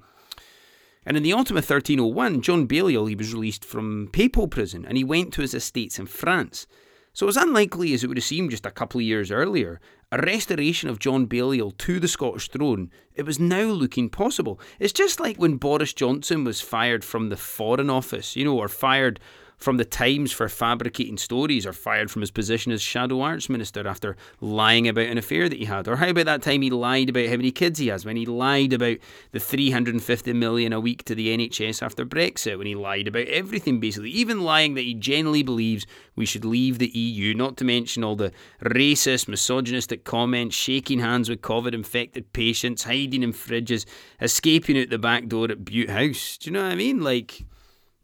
And 1.05 1.15
in 1.15 1.23
the 1.23 1.33
autumn 1.33 1.57
of 1.57 1.69
1301, 1.69 2.41
John 2.41 2.65
Balliol 2.65 3.05
he 3.05 3.15
was 3.15 3.33
released 3.33 3.63
from 3.63 4.09
papal 4.11 4.47
prison, 4.47 4.85
and 4.85 4.97
he 4.97 5.03
went 5.03 5.33
to 5.33 5.41
his 5.41 5.53
estates 5.53 5.99
in 5.99 6.07
France. 6.07 6.65
So, 7.13 7.27
as 7.29 7.37
unlikely 7.37 7.93
as 7.93 8.03
it 8.03 8.07
would 8.07 8.17
have 8.17 8.25
seemed 8.25 8.51
just 8.51 8.65
a 8.65 8.71
couple 8.71 8.99
of 8.99 9.05
years 9.05 9.31
earlier, 9.31 9.79
a 10.11 10.17
restoration 10.17 10.89
of 10.89 10.99
John 10.99 11.27
Balliol 11.27 11.71
to 11.71 11.99
the 11.99 12.07
Scottish 12.07 12.49
throne, 12.49 12.91
it 13.13 13.25
was 13.25 13.39
now 13.39 13.63
looking 13.63 14.09
possible. 14.09 14.59
It's 14.79 14.91
just 14.91 15.19
like 15.19 15.37
when 15.37 15.57
Boris 15.57 15.93
Johnson 15.93 16.43
was 16.43 16.59
fired 16.59 17.05
from 17.05 17.29
the 17.29 17.37
Foreign 17.37 17.89
Office, 17.89 18.35
you 18.35 18.43
know, 18.43 18.57
or 18.57 18.67
fired 18.67 19.19
from 19.57 19.77
the 19.77 19.85
Times 19.85 20.31
for 20.31 20.49
fabricating 20.49 21.17
stories 21.17 21.65
or 21.65 21.73
fired 21.73 22.11
from 22.11 22.21
his 22.21 22.31
position 22.31 22.71
as 22.71 22.81
Shadow 22.81 23.21
Arts 23.21 23.49
Minister 23.49 23.87
after 23.87 24.15
lying 24.41 24.87
about 24.87 25.07
an 25.07 25.17
affair 25.17 25.47
that 25.47 25.57
he 25.57 25.65
had? 25.65 25.87
Or 25.87 25.95
how 25.95 26.09
about 26.09 26.25
that 26.25 26.41
time 26.41 26.61
he 26.61 26.69
lied 26.69 27.09
about 27.09 27.27
how 27.27 27.37
many 27.37 27.51
kids 27.51 27.79
he 27.79 27.87
has, 27.87 28.05
when 28.05 28.17
he 28.17 28.25
lied 28.25 28.73
about 28.73 28.97
the 29.31 29.39
350 29.39 30.33
million 30.33 30.73
a 30.73 30.79
week 30.79 31.03
to 31.05 31.15
the 31.15 31.35
NHS 31.35 31.81
after 31.81 32.05
Brexit, 32.05 32.57
when 32.57 32.67
he 32.67 32.75
lied 32.75 33.07
about 33.07 33.27
everything 33.27 33.79
basically, 33.79 34.11
even 34.11 34.41
lying 34.41 34.73
that 34.75 34.81
he 34.81 34.93
genuinely 34.93 35.43
believes 35.43 35.85
we 36.15 36.25
should 36.25 36.45
leave 36.45 36.77
the 36.77 36.87
EU, 36.87 37.33
not 37.33 37.57
to 37.57 37.65
mention 37.65 38.03
all 38.03 38.15
the 38.15 38.31
racist, 38.61 39.27
misogynistic 39.27 40.03
comments, 40.03 40.55
shaking 40.55 40.99
hands 40.99 41.29
with 41.29 41.41
COVID 41.41 41.73
infected 41.73 42.31
patients, 42.33 42.83
hiding 42.83 43.23
in 43.23 43.33
fridges, 43.33 43.85
escaping 44.21 44.79
out 44.79 44.89
the 44.89 44.97
back 44.97 45.27
door 45.27 45.51
at 45.51 45.65
Bute 45.65 45.89
House. 45.89 46.37
Do 46.37 46.49
you 46.49 46.53
know 46.53 46.63
what 46.63 46.71
I 46.71 46.75
mean? 46.75 47.01
Like, 47.01 47.45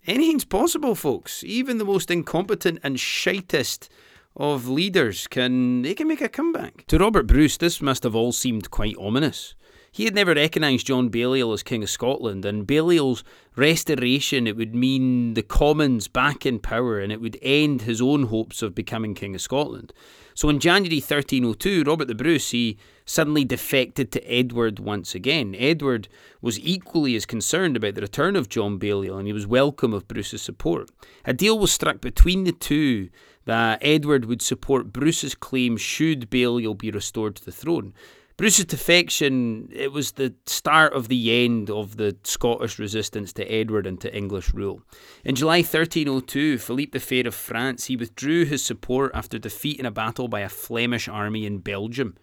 Anything's 0.07 0.45
possible, 0.45 0.95
folks. 0.95 1.43
Even 1.43 1.77
the 1.77 1.85
most 1.85 2.09
incompetent 2.09 2.79
and 2.83 2.97
shitest 2.97 3.87
of 4.35 4.67
leaders 4.67 5.27
can 5.27 5.81
they 5.83 5.93
can 5.93 6.07
make 6.07 6.21
a 6.21 6.29
comeback. 6.29 6.85
To 6.87 6.97
Robert 6.97 7.27
Bruce, 7.27 7.57
this 7.57 7.81
must 7.81 8.03
have 8.03 8.15
all 8.15 8.31
seemed 8.31 8.71
quite 8.71 8.95
ominous. 8.97 9.55
He 9.93 10.05
had 10.05 10.15
never 10.15 10.33
recognised 10.33 10.87
John 10.87 11.09
Balliol 11.09 11.51
as 11.51 11.63
King 11.63 11.83
of 11.83 11.89
Scotland, 11.89 12.45
and 12.45 12.65
Balliol's 12.65 13.25
restoration 13.57 14.47
it 14.47 14.55
would 14.55 14.73
mean 14.73 15.33
the 15.33 15.43
Comyns 15.43 16.07
back 16.07 16.45
in 16.45 16.59
power, 16.59 16.99
and 16.99 17.11
it 17.11 17.19
would 17.19 17.37
end 17.41 17.81
his 17.81 18.01
own 18.01 18.23
hopes 18.23 18.61
of 18.61 18.73
becoming 18.73 19.13
King 19.13 19.35
of 19.35 19.41
Scotland. 19.41 19.91
So 20.33 20.47
in 20.47 20.59
January 20.61 20.95
1302, 20.95 21.83
Robert 21.83 22.07
the 22.07 22.15
Bruce 22.15 22.51
he 22.51 22.77
suddenly 23.11 23.43
defected 23.43 24.11
to 24.11 24.31
Edward 24.31 24.79
once 24.79 25.13
again. 25.13 25.53
Edward 25.57 26.07
was 26.41 26.59
equally 26.59 27.15
as 27.15 27.25
concerned 27.25 27.75
about 27.75 27.95
the 27.95 28.01
return 28.01 28.35
of 28.35 28.49
John 28.49 28.77
Balliol, 28.77 29.17
and 29.17 29.27
he 29.27 29.33
was 29.33 29.45
welcome 29.45 29.93
of 29.93 30.07
Bruce's 30.07 30.41
support. 30.41 30.89
A 31.25 31.33
deal 31.33 31.59
was 31.59 31.71
struck 31.71 31.99
between 31.99 32.45
the 32.45 32.51
two 32.51 33.09
that 33.45 33.79
Edward 33.81 34.25
would 34.25 34.41
support 34.41 34.93
Bruce's 34.93 35.35
claim 35.35 35.75
should 35.75 36.29
Balliol 36.29 36.73
be 36.73 36.89
restored 36.89 37.35
to 37.35 37.45
the 37.45 37.51
throne. 37.51 37.93
Bruce's 38.37 38.65
defection, 38.65 39.67
it 39.71 39.91
was 39.91 40.13
the 40.13 40.33
start 40.45 40.93
of 40.93 41.09
the 41.09 41.45
end 41.45 41.69
of 41.69 41.97
the 41.97 42.15
Scottish 42.23 42.79
resistance 42.79 43.33
to 43.33 43.45
Edward 43.45 43.85
and 43.85 43.99
to 44.01 44.15
English 44.15 44.53
rule. 44.53 44.81
In 45.23 45.35
July 45.35 45.57
1302, 45.57 46.57
Philippe 46.57 46.97
the 46.97 46.99
Fair 46.99 47.27
of 47.27 47.35
France, 47.35 47.85
he 47.85 47.95
withdrew 47.95 48.45
his 48.45 48.63
support 48.63 49.11
after 49.13 49.37
defeat 49.37 49.79
in 49.79 49.85
a 49.85 49.91
battle 49.91 50.27
by 50.27 50.39
a 50.39 50.49
Flemish 50.49 51.07
army 51.07 51.45
in 51.45 51.59
Belgium. 51.59 52.15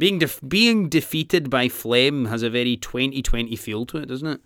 Being, 0.00 0.18
def- 0.18 0.40
being 0.48 0.88
defeated 0.88 1.50
by 1.50 1.68
Flem 1.68 2.24
has 2.24 2.42
a 2.42 2.48
very 2.48 2.78
2020 2.78 3.54
feel 3.54 3.84
to 3.84 3.98
it, 3.98 4.06
doesn't 4.06 4.26
it? 4.26 4.40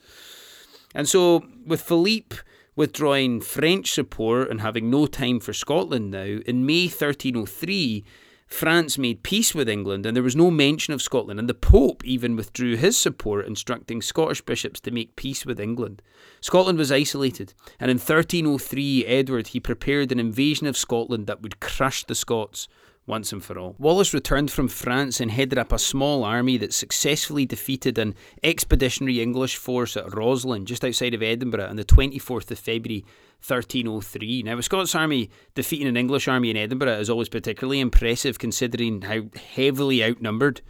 And 0.96 1.08
so, 1.08 1.46
with 1.64 1.80
Philippe 1.80 2.38
withdrawing 2.74 3.40
French 3.40 3.92
support 3.92 4.50
and 4.50 4.60
having 4.60 4.90
no 4.90 5.06
time 5.06 5.38
for 5.38 5.52
Scotland 5.52 6.10
now, 6.10 6.40
in 6.44 6.66
May 6.66 6.86
1303, 6.86 8.04
France 8.48 8.98
made 8.98 9.22
peace 9.22 9.54
with 9.54 9.68
England 9.68 10.04
and 10.04 10.16
there 10.16 10.24
was 10.24 10.34
no 10.34 10.50
mention 10.50 10.92
of 10.92 11.00
Scotland, 11.00 11.38
and 11.38 11.48
the 11.48 11.54
Pope 11.54 12.04
even 12.04 12.34
withdrew 12.34 12.74
his 12.74 12.96
support, 12.96 13.46
instructing 13.46 14.02
Scottish 14.02 14.42
bishops 14.42 14.80
to 14.80 14.90
make 14.90 15.14
peace 15.14 15.46
with 15.46 15.60
England. 15.60 16.02
Scotland 16.40 16.78
was 16.78 16.90
isolated, 16.90 17.54
and 17.78 17.92
in 17.92 17.98
1303, 17.98 19.06
Edward 19.06 19.46
he 19.48 19.60
prepared 19.60 20.10
an 20.10 20.18
invasion 20.18 20.66
of 20.66 20.76
Scotland 20.76 21.28
that 21.28 21.42
would 21.42 21.60
crush 21.60 22.02
the 22.02 22.16
Scots 22.16 22.66
once 23.06 23.32
and 23.32 23.44
for 23.44 23.58
all. 23.58 23.74
Wallace 23.78 24.14
returned 24.14 24.50
from 24.50 24.68
France 24.68 25.20
and 25.20 25.30
headed 25.30 25.58
up 25.58 25.72
a 25.72 25.78
small 25.78 26.24
army 26.24 26.56
that 26.58 26.72
successfully 26.72 27.44
defeated 27.44 27.98
an 27.98 28.14
expeditionary 28.42 29.20
English 29.20 29.56
force 29.56 29.96
at 29.96 30.14
Roslin, 30.14 30.64
just 30.64 30.84
outside 30.84 31.14
of 31.14 31.22
Edinburgh, 31.22 31.68
on 31.68 31.76
the 31.76 31.84
24th 31.84 32.50
of 32.50 32.58
February 32.58 33.04
1303. 33.46 34.42
Now, 34.42 34.58
a 34.58 34.62
Scots 34.62 34.94
army 34.94 35.30
defeating 35.54 35.86
an 35.86 35.98
English 35.98 36.28
army 36.28 36.50
in 36.50 36.56
Edinburgh 36.56 36.98
is 36.98 37.10
always 37.10 37.28
particularly 37.28 37.80
impressive 37.80 38.38
considering 38.38 39.02
how 39.02 39.24
heavily 39.54 40.02
outnumbered 40.02 40.62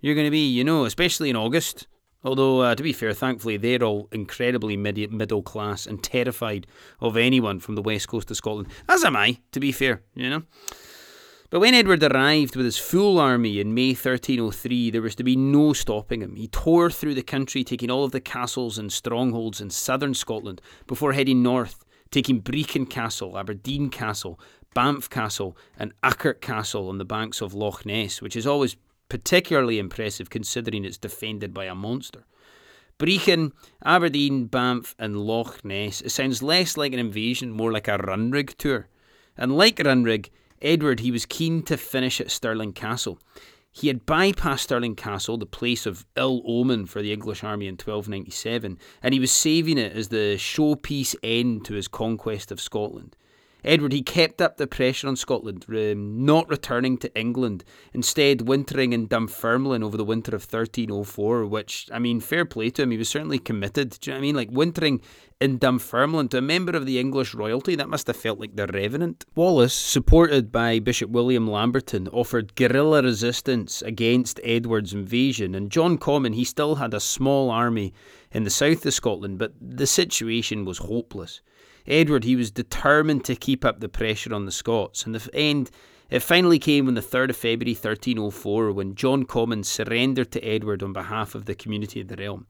you're 0.00 0.14
going 0.14 0.26
to 0.26 0.30
be, 0.30 0.46
you 0.46 0.64
know, 0.64 0.84
especially 0.84 1.30
in 1.30 1.36
August. 1.36 1.86
Although, 2.24 2.60
uh, 2.62 2.74
to 2.74 2.82
be 2.82 2.92
fair, 2.92 3.12
thankfully, 3.12 3.56
they're 3.56 3.82
all 3.82 4.08
incredibly 4.12 4.76
mid- 4.76 5.12
middle 5.12 5.42
class 5.42 5.86
and 5.86 6.02
terrified 6.02 6.66
of 7.00 7.16
anyone 7.16 7.60
from 7.60 7.76
the 7.76 7.82
west 7.82 8.08
coast 8.08 8.30
of 8.30 8.36
Scotland. 8.36 8.68
As 8.88 9.04
am 9.04 9.16
I, 9.16 9.38
to 9.52 9.60
be 9.60 9.72
fair, 9.72 10.02
you 10.14 10.28
know. 10.28 10.42
But 11.50 11.60
when 11.60 11.72
Edward 11.72 12.02
arrived 12.02 12.56
with 12.56 12.66
his 12.66 12.76
full 12.76 13.18
army 13.18 13.58
in 13.58 13.72
May 13.72 13.90
1303, 13.90 14.90
there 14.90 15.00
was 15.00 15.14
to 15.14 15.24
be 15.24 15.34
no 15.34 15.72
stopping 15.72 16.20
him. 16.20 16.36
He 16.36 16.48
tore 16.48 16.90
through 16.90 17.14
the 17.14 17.22
country, 17.22 17.64
taking 17.64 17.90
all 17.90 18.04
of 18.04 18.12
the 18.12 18.20
castles 18.20 18.76
and 18.76 18.92
strongholds 18.92 19.58
in 19.58 19.70
southern 19.70 20.12
Scotland 20.12 20.60
before 20.86 21.14
heading 21.14 21.42
north, 21.42 21.86
taking 22.10 22.42
Brechin 22.42 22.84
Castle, 22.84 23.38
Aberdeen 23.38 23.88
Castle, 23.88 24.38
Banff 24.74 25.08
Castle, 25.08 25.56
and 25.78 25.94
Urquhart 26.04 26.42
Castle 26.42 26.90
on 26.90 26.98
the 26.98 27.06
banks 27.06 27.40
of 27.40 27.54
Loch 27.54 27.86
Ness, 27.86 28.20
which 28.20 28.36
is 28.36 28.46
always 28.46 28.76
particularly 29.08 29.78
impressive 29.78 30.28
considering 30.28 30.84
it's 30.84 30.98
defended 30.98 31.54
by 31.54 31.64
a 31.64 31.74
monster. 31.74 32.26
Brechin, 32.98 33.52
Aberdeen, 33.86 34.46
Banff, 34.46 34.94
and 34.98 35.16
Loch 35.16 35.64
Ness. 35.64 36.02
It 36.02 36.10
sounds 36.10 36.42
less 36.42 36.76
like 36.76 36.92
an 36.92 36.98
invasion, 36.98 37.52
more 37.52 37.72
like 37.72 37.88
a 37.88 37.96
Runrig 37.96 38.54
tour. 38.58 38.88
And 39.34 39.56
like 39.56 39.76
Runrig, 39.76 40.28
Edward, 40.60 41.00
he 41.00 41.10
was 41.10 41.26
keen 41.26 41.62
to 41.64 41.76
finish 41.76 42.20
at 42.20 42.30
Stirling 42.30 42.72
Castle. 42.72 43.18
He 43.70 43.88
had 43.88 44.06
bypassed 44.06 44.60
Stirling 44.60 44.96
Castle, 44.96 45.36
the 45.36 45.46
place 45.46 45.86
of 45.86 46.06
ill 46.16 46.42
omen 46.46 46.86
for 46.86 47.00
the 47.00 47.12
English 47.12 47.44
army 47.44 47.66
in 47.66 47.74
1297, 47.74 48.78
and 49.02 49.14
he 49.14 49.20
was 49.20 49.30
saving 49.30 49.78
it 49.78 49.92
as 49.92 50.08
the 50.08 50.36
showpiece 50.36 51.14
end 51.22 51.64
to 51.66 51.74
his 51.74 51.86
conquest 51.86 52.50
of 52.50 52.60
Scotland. 52.60 53.16
Edward, 53.68 53.92
he 53.92 54.00
kept 54.00 54.40
up 54.40 54.56
the 54.56 54.66
pressure 54.66 55.08
on 55.08 55.14
Scotland, 55.14 55.66
um, 55.68 56.24
not 56.24 56.48
returning 56.48 56.96
to 56.96 57.14
England, 57.14 57.64
instead 57.92 58.48
wintering 58.48 58.94
in 58.94 59.06
Dunfermline 59.06 59.82
over 59.82 59.98
the 59.98 60.06
winter 60.06 60.34
of 60.34 60.44
1304, 60.44 61.44
which, 61.44 61.86
I 61.92 61.98
mean, 61.98 62.20
fair 62.20 62.46
play 62.46 62.70
to 62.70 62.82
him, 62.82 62.92
he 62.92 62.96
was 62.96 63.10
certainly 63.10 63.38
committed. 63.38 63.90
Do 64.00 64.10
you 64.10 64.14
know 64.14 64.16
what 64.16 64.20
I 64.20 64.22
mean? 64.22 64.36
Like 64.36 64.48
wintering 64.50 65.02
in 65.38 65.58
Dunfermline 65.58 66.28
to 66.28 66.38
a 66.38 66.40
member 66.40 66.72
of 66.72 66.86
the 66.86 66.98
English 66.98 67.34
royalty, 67.34 67.74
that 67.74 67.90
must 67.90 68.06
have 68.06 68.16
felt 68.16 68.40
like 68.40 68.56
the 68.56 68.66
Revenant. 68.68 69.26
Wallace, 69.34 69.74
supported 69.74 70.50
by 70.50 70.78
Bishop 70.78 71.10
William 71.10 71.46
Lamberton, 71.46 72.08
offered 72.08 72.54
guerrilla 72.54 73.02
resistance 73.02 73.82
against 73.82 74.40
Edward's 74.44 74.94
invasion, 74.94 75.54
and 75.54 75.70
John 75.70 75.98
Comyn, 75.98 76.34
he 76.34 76.44
still 76.44 76.76
had 76.76 76.94
a 76.94 77.00
small 77.00 77.50
army 77.50 77.92
in 78.32 78.44
the 78.44 78.50
south 78.50 78.86
of 78.86 78.94
Scotland, 78.94 79.38
but 79.38 79.52
the 79.60 79.86
situation 79.86 80.64
was 80.64 80.78
hopeless. 80.78 81.42
Edward, 81.88 82.24
he 82.24 82.36
was 82.36 82.50
determined 82.50 83.24
to 83.24 83.34
keep 83.34 83.64
up 83.64 83.80
the 83.80 83.88
pressure 83.88 84.34
on 84.34 84.44
the 84.44 84.52
Scots, 84.52 85.04
and 85.04 85.14
the 85.14 85.34
end 85.34 85.70
it 86.10 86.20
finally 86.20 86.58
came 86.58 86.88
on 86.88 86.94
the 86.94 87.02
3rd 87.02 87.30
of 87.30 87.36
February 87.36 87.74
1304 87.74 88.72
when 88.72 88.94
John 88.94 89.24
Comyn 89.26 89.64
surrendered 89.64 90.30
to 90.32 90.42
Edward 90.42 90.82
on 90.82 90.94
behalf 90.94 91.34
of 91.34 91.44
the 91.44 91.54
community 91.54 92.00
of 92.00 92.08
the 92.08 92.16
realm. 92.16 92.46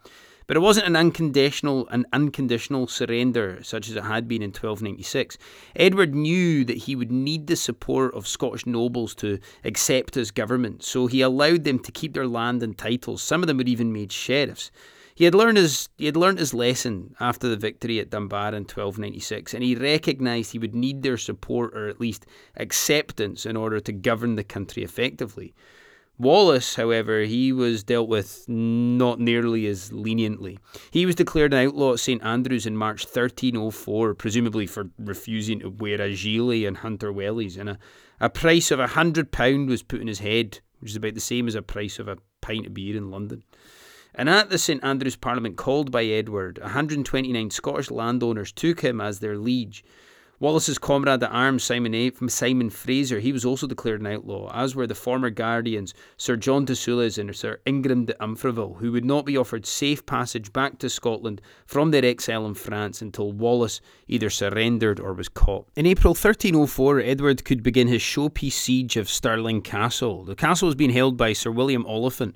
But 0.47 0.57
it 0.57 0.61
wasn't 0.61 0.87
an 0.87 0.97
unconditional 0.97 1.87
an 1.89 2.07
unconditional 2.13 2.87
surrender 2.87 3.59
such 3.63 3.89
as 3.91 3.97
it 3.97 4.05
had 4.05 4.29
been 4.29 4.43
in 4.43 4.49
1296. 4.49 5.37
Edward 5.77 6.15
knew 6.15 6.65
that 6.65 6.79
he 6.79 6.97
would 6.97 7.13
need 7.13 7.49
the 7.49 7.57
support 7.57 8.15
of 8.15 8.27
Scottish 8.27 8.65
nobles 8.65 9.15
to 9.17 9.41
accept 9.65 10.15
his 10.15 10.31
government, 10.31 10.83
so 10.83 11.07
he 11.07 11.21
allowed 11.21 11.65
them 11.65 11.79
to 11.81 11.93
keep 11.93 12.15
their 12.15 12.27
land 12.27 12.63
and 12.63 12.79
titles. 12.79 13.23
Some 13.23 13.43
of 13.43 13.47
them 13.47 13.59
were 13.59 13.65
even 13.65 13.93
made 13.93 14.11
sheriffs. 14.11 14.71
He 15.19 15.25
had 15.25 15.35
learned 15.35 15.57
his 15.57 15.89
he 15.99 16.07
had 16.07 16.17
learned 16.17 16.39
his 16.39 16.55
lesson 16.55 17.17
after 17.19 17.49
the 17.49 17.57
victory 17.57 17.99
at 17.99 18.09
Dunbar 18.09 18.51
in 18.51 18.63
1296, 18.63 19.53
and 19.53 19.65
he 19.65 19.75
recognised 19.75 20.53
he 20.53 20.61
would 20.61 20.77
need 20.77 21.03
their 21.03 21.17
support 21.17 21.77
or 21.77 21.89
at 21.89 22.01
least 22.01 22.25
acceptance 22.55 23.45
in 23.45 23.57
order 23.57 23.81
to 23.81 23.91
govern 23.91 24.37
the 24.37 24.45
country 24.45 24.85
effectively. 24.85 25.55
Wallace, 26.19 26.77
however, 26.77 27.23
he 27.23 27.51
was 27.51 27.83
dealt 27.83 28.09
with 28.09 28.49
not 28.49 29.19
nearly 29.19 29.67
as 29.67 29.93
leniently. 29.93 30.61
He 30.93 31.05
was 31.05 31.17
declared 31.17 31.53
an 31.53 31.67
outlaw 31.67 31.95
at 31.95 31.99
St 31.99 32.23
Andrews 32.23 32.65
in 32.65 32.77
March 32.77 33.03
1304, 33.03 34.15
presumably 34.15 34.69
for 34.69 34.91
refusing 35.01 35.59
to 35.59 35.71
wear 35.71 36.01
a 36.01 36.15
gilet 36.15 36.65
and 36.65 36.77
hunter 36.77 37.13
wellies, 37.13 37.59
and 37.59 37.71
a, 37.71 37.79
a 38.21 38.31
price 38.31 38.71
of 38.71 38.79
a 38.79 38.87
hundred 38.87 39.33
pound 39.33 39.69
was 39.69 39.83
put 39.83 40.01
on 40.01 40.07
his 40.07 40.21
head, 40.21 40.61
which 40.79 40.93
is 40.93 40.97
about 40.97 41.15
the 41.15 41.21
same 41.21 41.49
as 41.49 41.57
a 41.57 41.63
price 41.63 41.99
of 41.99 42.07
a 42.07 42.19
pint 42.41 42.69
of 42.69 42.75
beer 42.75 42.97
in 42.97 43.11
London. 43.11 43.43
And 44.19 44.29
at 44.29 44.51
the 44.51 44.59
St 44.59 44.83
Andrews 44.83 45.15
Parliament 45.15 45.57
called 45.57 45.93
by 45.93 46.05
Edward, 46.05 46.59
129 46.59 47.51
Scottish 47.51 47.89
landowners 47.89 48.51
took 48.51 48.81
him 48.81 49.01
as 49.01 49.21
their 49.21 49.39
liege. 49.39 49.85
Wallace's 50.41 50.79
comrade 50.79 51.23
at 51.23 51.31
arms, 51.31 51.63
Simon, 51.63 51.95
A- 51.95 52.11
Simon 52.27 52.71
Fraser, 52.71 53.21
he 53.21 53.33
was 53.33 53.45
also 53.45 53.69
declared 53.69 54.01
an 54.01 54.09
outlaw, 54.09 54.51
as 54.53 54.75
were 54.75 54.89
the 54.89 54.95
former 54.97 55.31
guardians, 55.31 55.95
Sir 56.17 56.37
John 56.37 56.65
de 56.65 56.75
Soules 56.75 57.17
and 57.17 57.35
Sir 57.35 57.61
Ingram 57.65 58.07
de 58.07 58.15
Umfraville, 58.15 58.79
who 58.79 58.91
would 58.91 59.05
not 59.05 59.25
be 59.25 59.37
offered 59.37 59.67
safe 59.67 60.05
passage 60.05 60.53
back 60.53 60.81
to 60.81 60.91
Scotland 60.91 61.41
from 61.65 61.93
their 61.93 62.05
exile 62.05 62.45
in 62.45 62.55
France 62.55 63.01
until 63.01 63.31
Wallace 63.31 63.81
either 64.09 64.31
surrendered 64.31 64.99
or 64.99 65.13
was 65.13 65.29
caught. 65.29 65.69
In 65.77 65.87
April 65.87 66.15
1304, 66.15 67.01
Edward 67.01 67.45
could 67.45 67.63
begin 67.63 67.87
his 67.87 68.03
showpiece 68.03 68.53
siege 68.53 68.97
of 68.97 69.09
Stirling 69.09 69.63
Castle. 69.63 70.25
The 70.25 70.35
castle 70.35 70.67
was 70.67 70.75
being 70.75 70.91
held 70.91 71.17
by 71.17 71.35
Sir 71.35 71.53
William 71.53 71.87
Oliphant, 71.87 72.35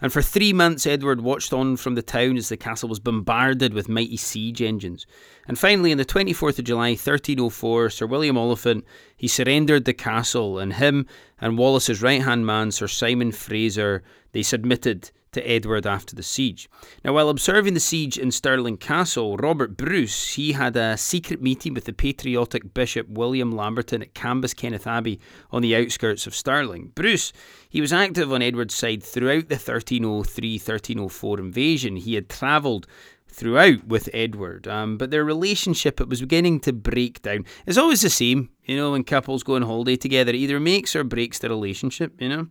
and 0.00 0.12
for 0.12 0.22
three 0.22 0.52
months, 0.52 0.86
Edward 0.86 1.20
watched 1.20 1.52
on 1.52 1.76
from 1.76 1.94
the 1.94 2.02
town 2.02 2.36
as 2.36 2.48
the 2.48 2.56
castle 2.56 2.88
was 2.88 3.00
bombarded 3.00 3.74
with 3.74 3.88
mighty 3.88 4.16
siege 4.16 4.62
engines. 4.62 5.06
And 5.46 5.58
finally, 5.58 5.92
on 5.92 5.98
the 5.98 6.04
24th 6.04 6.58
of 6.58 6.64
July, 6.64 6.90
1304, 6.90 7.90
Sir 7.90 8.06
William 8.06 8.38
Oliphant, 8.38 8.84
he 9.16 9.28
surrendered 9.28 9.84
the 9.84 9.92
castle, 9.92 10.58
and 10.58 10.74
him 10.74 11.06
and 11.40 11.58
Wallace's 11.58 12.02
right-hand 12.02 12.46
man, 12.46 12.70
Sir 12.70 12.88
Simon 12.88 13.32
Fraser, 13.32 14.02
they 14.32 14.42
submitted 14.42 15.10
to 15.32 15.48
Edward 15.48 15.86
after 15.86 16.16
the 16.16 16.22
siege. 16.22 16.68
Now, 17.04 17.12
while 17.12 17.28
observing 17.28 17.74
the 17.74 17.80
siege 17.80 18.18
in 18.18 18.30
Stirling 18.30 18.76
Castle, 18.76 19.36
Robert 19.36 19.76
Bruce 19.76 20.34
he 20.34 20.52
had 20.52 20.76
a 20.76 20.96
secret 20.96 21.40
meeting 21.40 21.74
with 21.74 21.84
the 21.84 21.92
patriotic 21.92 22.74
Bishop 22.74 23.08
William 23.08 23.52
Lamberton 23.52 24.02
at 24.02 24.14
Cambuskenneth 24.14 24.86
Abbey 24.86 25.20
on 25.50 25.62
the 25.62 25.76
outskirts 25.76 26.26
of 26.26 26.34
Stirling. 26.34 26.92
Bruce 26.94 27.32
he 27.68 27.80
was 27.80 27.92
active 27.92 28.32
on 28.32 28.42
Edward's 28.42 28.74
side 28.74 29.02
throughout 29.02 29.48
the 29.48 29.56
1303-1304 29.56 31.38
invasion. 31.38 31.96
He 31.96 32.14
had 32.14 32.28
travelled 32.28 32.86
throughout 33.28 33.86
with 33.86 34.08
Edward, 34.12 34.66
um, 34.66 34.98
but 34.98 35.10
their 35.10 35.24
relationship 35.24 36.00
it 36.00 36.08
was 36.08 36.20
beginning 36.20 36.60
to 36.60 36.72
break 36.72 37.22
down. 37.22 37.44
It's 37.66 37.78
always 37.78 38.00
the 38.02 38.10
same, 38.10 38.50
you 38.64 38.76
know, 38.76 38.92
when 38.92 39.04
couples 39.04 39.42
go 39.44 39.54
on 39.54 39.62
holiday 39.62 39.96
together, 39.96 40.30
it 40.30 40.36
either 40.36 40.58
makes 40.58 40.96
or 40.96 41.04
breaks 41.04 41.38
the 41.38 41.48
relationship, 41.48 42.20
you 42.20 42.28
know. 42.28 42.48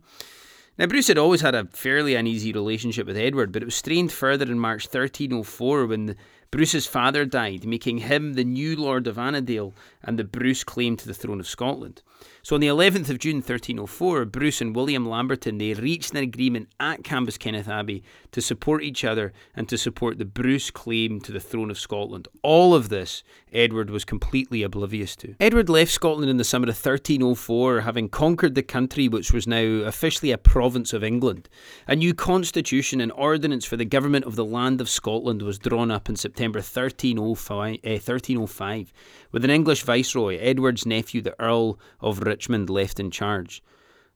Now, 0.80 0.86
Bruce 0.86 1.08
had 1.08 1.18
always 1.18 1.42
had 1.42 1.54
a 1.54 1.66
fairly 1.66 2.14
uneasy 2.14 2.54
relationship 2.54 3.06
with 3.06 3.18
Edward, 3.18 3.52
but 3.52 3.60
it 3.60 3.66
was 3.66 3.74
strained 3.74 4.10
further 4.12 4.46
in 4.46 4.58
March 4.58 4.86
1304 4.86 5.84
when 5.84 6.06
the, 6.06 6.16
Bruce's 6.50 6.86
father 6.86 7.26
died, 7.26 7.66
making 7.66 7.98
him 7.98 8.32
the 8.32 8.44
new 8.44 8.74
Lord 8.74 9.06
of 9.06 9.18
Annandale 9.18 9.74
and 10.02 10.18
the 10.18 10.24
Bruce 10.24 10.64
claim 10.64 10.96
to 10.96 11.06
the 11.06 11.12
throne 11.12 11.38
of 11.38 11.46
Scotland. 11.46 12.02
So 12.42 12.54
on 12.54 12.60
the 12.60 12.68
11th 12.68 13.10
of 13.10 13.18
June 13.18 13.36
1304, 13.36 14.24
Bruce 14.24 14.62
and 14.62 14.74
William 14.74 15.06
Lamberton 15.06 15.58
they 15.58 15.74
reached 15.74 16.12
an 16.12 16.16
agreement 16.16 16.70
at 16.80 17.02
Cambuskenneth 17.02 17.68
Abbey 17.68 18.02
to 18.32 18.40
support 18.40 18.82
each 18.82 19.04
other 19.04 19.32
and 19.54 19.68
to 19.68 19.78
support 19.78 20.18
the 20.18 20.24
Bruce 20.24 20.70
claim 20.70 21.20
to 21.20 21.32
the 21.32 21.40
throne 21.40 21.70
of 21.70 21.78
Scotland. 21.78 22.28
All 22.42 22.74
of 22.74 22.88
this 22.88 23.22
Edward 23.52 23.90
was 23.90 24.04
completely 24.04 24.62
oblivious 24.62 25.16
to. 25.16 25.34
Edward 25.40 25.68
left 25.68 25.90
Scotland 25.90 26.30
in 26.30 26.36
the 26.36 26.44
summer 26.44 26.64
of 26.64 26.76
1304, 26.76 27.80
having 27.80 28.08
conquered 28.08 28.54
the 28.54 28.62
country 28.62 29.08
which 29.08 29.32
was 29.32 29.46
now 29.46 29.64
officially 29.84 30.30
a 30.30 30.38
province 30.38 30.92
of 30.92 31.02
England. 31.02 31.48
A 31.86 31.96
new 31.96 32.14
constitution 32.14 33.00
and 33.00 33.12
ordinance 33.12 33.64
for 33.64 33.76
the 33.76 33.84
government 33.84 34.24
of 34.24 34.36
the 34.36 34.44
land 34.44 34.80
of 34.80 34.88
Scotland 34.88 35.42
was 35.42 35.58
drawn 35.58 35.90
up 35.90 36.08
in 36.08 36.16
September 36.16 36.58
1305, 36.58 37.78
eh, 37.82 37.92
1305 37.92 38.92
with 39.32 39.44
an 39.44 39.50
English 39.50 39.82
viceroy, 39.82 40.36
Edward's 40.38 40.86
nephew, 40.86 41.20
the 41.20 41.40
Earl 41.40 41.78
of 42.00 42.20
Richmond, 42.20 42.70
left 42.70 43.00
in 43.00 43.10
charge. 43.10 43.62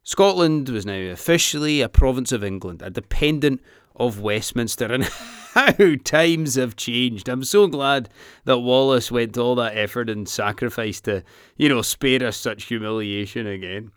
Scotland 0.03 0.69
was 0.69 0.85
now 0.85 1.01
officially 1.11 1.81
a 1.81 1.89
province 1.89 2.31
of 2.31 2.45
England, 2.45 2.83
a 2.83 2.91
dependent 2.91 3.63
of 3.97 4.21
Westminster, 4.21 4.87
and 4.87 5.05
how 5.55 5.73
times 6.05 6.57
have 6.57 6.77
changed. 6.77 7.29
I'm 7.29 7.45
so 7.45 7.67
glad 7.67 8.09
that 8.45 8.59
Wallace 8.59 9.11
went 9.11 9.35
to 9.35 9.41
all 9.41 9.55
that 9.57 9.77
effort 9.77 10.11
and 10.11 10.29
sacrifice 10.29 11.01
to, 11.03 11.23
you 11.57 11.69
know, 11.69 11.83
spare 11.83 12.25
us 12.27 12.37
such 12.37 12.65
humiliation 12.65 13.47
again. 13.47 13.93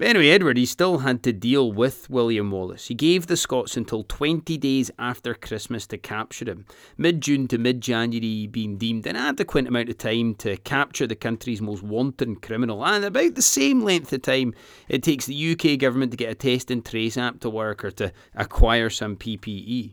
But 0.00 0.08
anyway, 0.08 0.30
Edward, 0.30 0.56
he 0.56 0.64
still 0.64 1.00
had 1.00 1.22
to 1.24 1.32
deal 1.34 1.72
with 1.72 2.08
William 2.08 2.50
Wallace. 2.50 2.86
He 2.86 2.94
gave 2.94 3.26
the 3.26 3.36
Scots 3.36 3.76
until 3.76 4.02
20 4.04 4.56
days 4.56 4.90
after 4.98 5.34
Christmas 5.34 5.86
to 5.88 5.98
capture 5.98 6.46
him, 6.46 6.64
mid 6.96 7.20
June 7.20 7.46
to 7.48 7.58
mid 7.58 7.82
January 7.82 8.46
being 8.46 8.78
deemed 8.78 9.06
an 9.06 9.16
adequate 9.16 9.66
amount 9.66 9.90
of 9.90 9.98
time 9.98 10.36
to 10.36 10.56
capture 10.56 11.06
the 11.06 11.14
country's 11.14 11.60
most 11.60 11.82
wanton 11.82 12.36
criminal, 12.36 12.82
and 12.82 13.04
about 13.04 13.34
the 13.34 13.42
same 13.42 13.82
length 13.82 14.10
of 14.14 14.22
time 14.22 14.54
it 14.88 15.02
takes 15.02 15.26
the 15.26 15.52
UK 15.52 15.78
government 15.78 16.12
to 16.12 16.16
get 16.16 16.30
a 16.30 16.34
test 16.34 16.70
and 16.70 16.82
trace 16.82 17.18
app 17.18 17.38
to 17.40 17.50
work 17.50 17.84
or 17.84 17.90
to 17.90 18.10
acquire 18.34 18.88
some 18.88 19.16
PPE. 19.16 19.92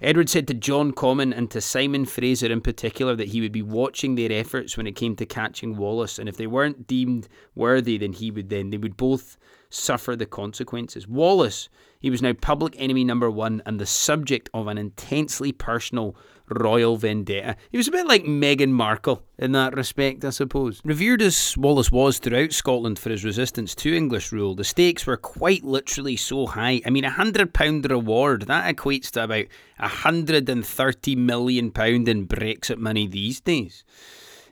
Edward 0.00 0.28
said 0.28 0.46
to 0.48 0.54
John 0.54 0.92
Comyn 0.92 1.32
and 1.34 1.50
to 1.50 1.60
Simon 1.60 2.04
Fraser 2.04 2.52
in 2.52 2.60
particular 2.60 3.16
that 3.16 3.28
he 3.28 3.40
would 3.40 3.52
be 3.52 3.62
watching 3.62 4.14
their 4.14 4.30
efforts 4.30 4.76
when 4.76 4.86
it 4.86 4.94
came 4.94 5.16
to 5.16 5.24
catching 5.24 5.76
Wallace, 5.76 6.18
and 6.18 6.28
if 6.28 6.36
they 6.36 6.46
weren't 6.46 6.86
deemed 6.86 7.28
worthy, 7.54 7.96
then 7.96 8.12
he 8.12 8.30
would 8.30 8.50
then 8.50 8.68
they 8.68 8.76
would 8.76 8.98
both 8.98 9.38
suffer 9.70 10.14
the 10.14 10.26
consequences. 10.26 11.08
Wallace, 11.08 11.70
he 12.00 12.10
was 12.10 12.22
now 12.22 12.32
public 12.32 12.74
enemy 12.78 13.04
number 13.04 13.30
one 13.30 13.62
and 13.66 13.80
the 13.80 13.86
subject 13.86 14.48
of 14.54 14.66
an 14.66 14.78
intensely 14.78 15.52
personal 15.52 16.16
royal 16.48 16.96
vendetta. 16.96 17.56
He 17.70 17.76
was 17.76 17.88
a 17.88 17.92
bit 17.92 18.06
like 18.06 18.24
Meghan 18.24 18.70
Markle 18.70 19.24
in 19.38 19.52
that 19.52 19.74
respect, 19.74 20.24
I 20.24 20.30
suppose. 20.30 20.80
Revered 20.84 21.22
as 21.22 21.56
Wallace 21.56 21.90
was 21.90 22.18
throughout 22.18 22.52
Scotland 22.52 22.98
for 22.98 23.10
his 23.10 23.24
resistance 23.24 23.74
to 23.76 23.96
English 23.96 24.32
rule, 24.32 24.54
the 24.54 24.64
stakes 24.64 25.06
were 25.06 25.16
quite 25.16 25.64
literally 25.64 26.16
so 26.16 26.46
high. 26.46 26.80
I 26.86 26.90
mean, 26.90 27.04
a 27.04 27.10
hundred 27.10 27.52
pound 27.52 27.90
reward, 27.90 28.42
that 28.42 28.74
equates 28.74 29.10
to 29.12 29.24
about 29.24 29.46
hundred 29.78 30.48
and 30.48 30.64
thirty 30.64 31.16
million 31.16 31.70
pound 31.70 32.08
in 32.08 32.26
Brexit 32.26 32.78
money 32.78 33.06
these 33.06 33.40
days. 33.40 33.84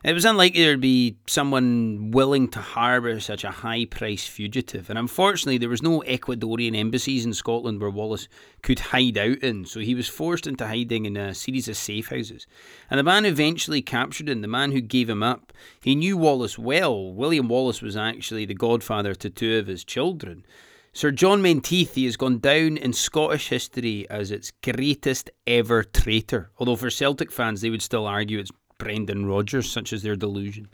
It 0.04 0.12
was 0.12 0.26
unlikely 0.26 0.62
there'd 0.62 0.82
be 0.82 1.16
someone 1.26 2.10
willing 2.10 2.48
to 2.48 2.58
harbour 2.58 3.18
such 3.20 3.42
a 3.42 3.50
high 3.50 3.86
priced 3.86 4.28
fugitive, 4.28 4.90
and 4.90 4.98
unfortunately, 4.98 5.56
there 5.56 5.70
was 5.70 5.80
no 5.80 6.02
Ecuadorian 6.06 6.76
embassies 6.76 7.24
in 7.24 7.32
Scotland 7.32 7.80
where 7.80 7.88
Wallace 7.88 8.28
could 8.60 8.80
hide 8.80 9.16
out 9.16 9.38
in, 9.38 9.64
so 9.64 9.80
he 9.80 9.94
was 9.94 10.06
forced 10.06 10.46
into 10.46 10.66
hiding 10.66 11.06
in 11.06 11.16
a 11.16 11.32
series 11.32 11.68
of 11.68 11.78
safe 11.78 12.10
houses. 12.10 12.46
And 12.90 12.98
the 12.98 13.02
man 13.02 13.24
who 13.24 13.30
eventually 13.30 13.80
captured 13.80 14.28
him, 14.28 14.42
the 14.42 14.46
man 14.46 14.72
who 14.72 14.82
gave 14.82 15.08
him 15.08 15.22
up, 15.22 15.54
he 15.80 15.94
knew 15.94 16.18
Wallace 16.18 16.58
well. 16.58 17.10
William 17.10 17.48
Wallace 17.48 17.80
was 17.80 17.96
actually 17.96 18.44
the 18.44 18.52
godfather 18.52 19.14
to 19.14 19.30
two 19.30 19.56
of 19.56 19.68
his 19.68 19.84
children. 19.84 20.44
Sir 20.92 21.12
John 21.12 21.40
Menteith, 21.40 21.94
he 21.94 22.04
has 22.04 22.18
gone 22.18 22.40
down 22.40 22.76
in 22.76 22.92
Scottish 22.92 23.48
history 23.48 24.06
as 24.10 24.30
its 24.30 24.52
greatest 24.62 25.30
ever 25.46 25.82
traitor. 25.82 26.50
Although 26.58 26.76
for 26.76 26.90
Celtic 26.90 27.32
fans, 27.32 27.62
they 27.62 27.70
would 27.70 27.82
still 27.82 28.06
argue 28.06 28.38
it's 28.38 28.52
Brendan 28.78 29.26
Rodgers, 29.26 29.70
such 29.70 29.92
as 29.92 30.02
their 30.02 30.16
delusion. 30.16 30.68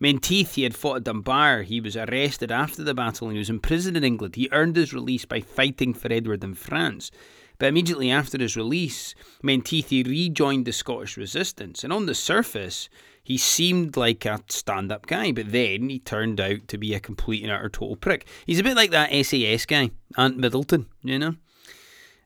Menteith, 0.00 0.54
he 0.54 0.62
had 0.62 0.74
fought 0.74 0.96
at 0.96 1.04
Dunbar. 1.04 1.62
He 1.62 1.80
was 1.80 1.96
arrested 1.96 2.50
after 2.50 2.82
the 2.82 2.94
battle 2.94 3.28
and 3.28 3.36
he 3.36 3.38
was 3.38 3.50
imprisoned 3.50 3.98
in 3.98 4.04
England. 4.04 4.36
He 4.36 4.48
earned 4.50 4.76
his 4.76 4.94
release 4.94 5.26
by 5.26 5.40
fighting 5.40 5.92
for 5.92 6.10
Edward 6.10 6.42
in 6.42 6.54
France. 6.54 7.10
But 7.58 7.66
immediately 7.66 8.10
after 8.10 8.38
his 8.38 8.56
release, 8.56 9.14
Menteith 9.44 9.88
he 9.88 10.02
rejoined 10.02 10.64
the 10.64 10.72
Scottish 10.72 11.18
resistance. 11.18 11.84
And 11.84 11.92
on 11.92 12.06
the 12.06 12.14
surface, 12.14 12.88
he 13.22 13.36
seemed 13.36 13.98
like 13.98 14.24
a 14.24 14.40
stand 14.48 14.90
up 14.90 15.06
guy, 15.06 15.32
but 15.32 15.52
then 15.52 15.90
he 15.90 15.98
turned 15.98 16.40
out 16.40 16.66
to 16.68 16.78
be 16.78 16.94
a 16.94 17.00
complete 17.00 17.42
and 17.42 17.52
utter 17.52 17.68
total 17.68 17.96
prick. 17.96 18.26
He's 18.46 18.58
a 18.58 18.64
bit 18.64 18.76
like 18.76 18.92
that 18.92 19.12
SAS 19.26 19.66
guy, 19.66 19.90
Ant 20.16 20.38
Middleton, 20.38 20.86
you 21.02 21.18
know? 21.18 21.34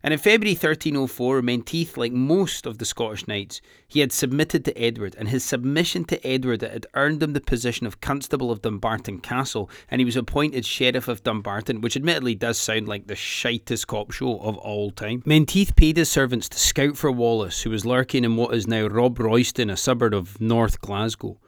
And 0.04 0.12
in 0.12 0.18
February 0.18 0.52
1304, 0.52 1.40
Menteith, 1.40 1.96
like 1.96 2.12
most 2.12 2.66
of 2.66 2.76
the 2.76 2.84
Scottish 2.84 3.26
knights, 3.26 3.62
he 3.88 4.00
had 4.00 4.12
submitted 4.12 4.62
to 4.66 4.78
Edward, 4.78 5.16
and 5.18 5.30
his 5.30 5.42
submission 5.42 6.04
to 6.04 6.26
Edward 6.26 6.60
had 6.60 6.86
earned 6.92 7.22
him 7.22 7.32
the 7.32 7.40
position 7.40 7.86
of 7.86 8.02
Constable 8.02 8.50
of 8.50 8.60
Dumbarton 8.60 9.20
Castle, 9.20 9.70
and 9.90 10.02
he 10.02 10.04
was 10.04 10.14
appointed 10.14 10.66
Sheriff 10.66 11.08
of 11.08 11.22
Dumbarton, 11.22 11.80
which 11.80 11.96
admittedly 11.96 12.34
does 12.34 12.58
sound 12.58 12.86
like 12.86 13.06
the 13.06 13.14
shittest 13.14 13.86
cop 13.86 14.12
show 14.12 14.38
of 14.40 14.58
all 14.58 14.90
time. 14.90 15.22
Menteith 15.24 15.74
paid 15.74 15.96
his 15.96 16.10
servants 16.10 16.50
to 16.50 16.58
scout 16.58 16.98
for 16.98 17.10
Wallace, 17.10 17.62
who 17.62 17.70
was 17.70 17.86
lurking 17.86 18.24
in 18.24 18.36
what 18.36 18.54
is 18.54 18.66
now 18.66 18.86
Robroyston, 18.86 19.72
a 19.72 19.76
suburb 19.78 20.12
of 20.12 20.38
North 20.38 20.82
Glasgow. 20.82 21.38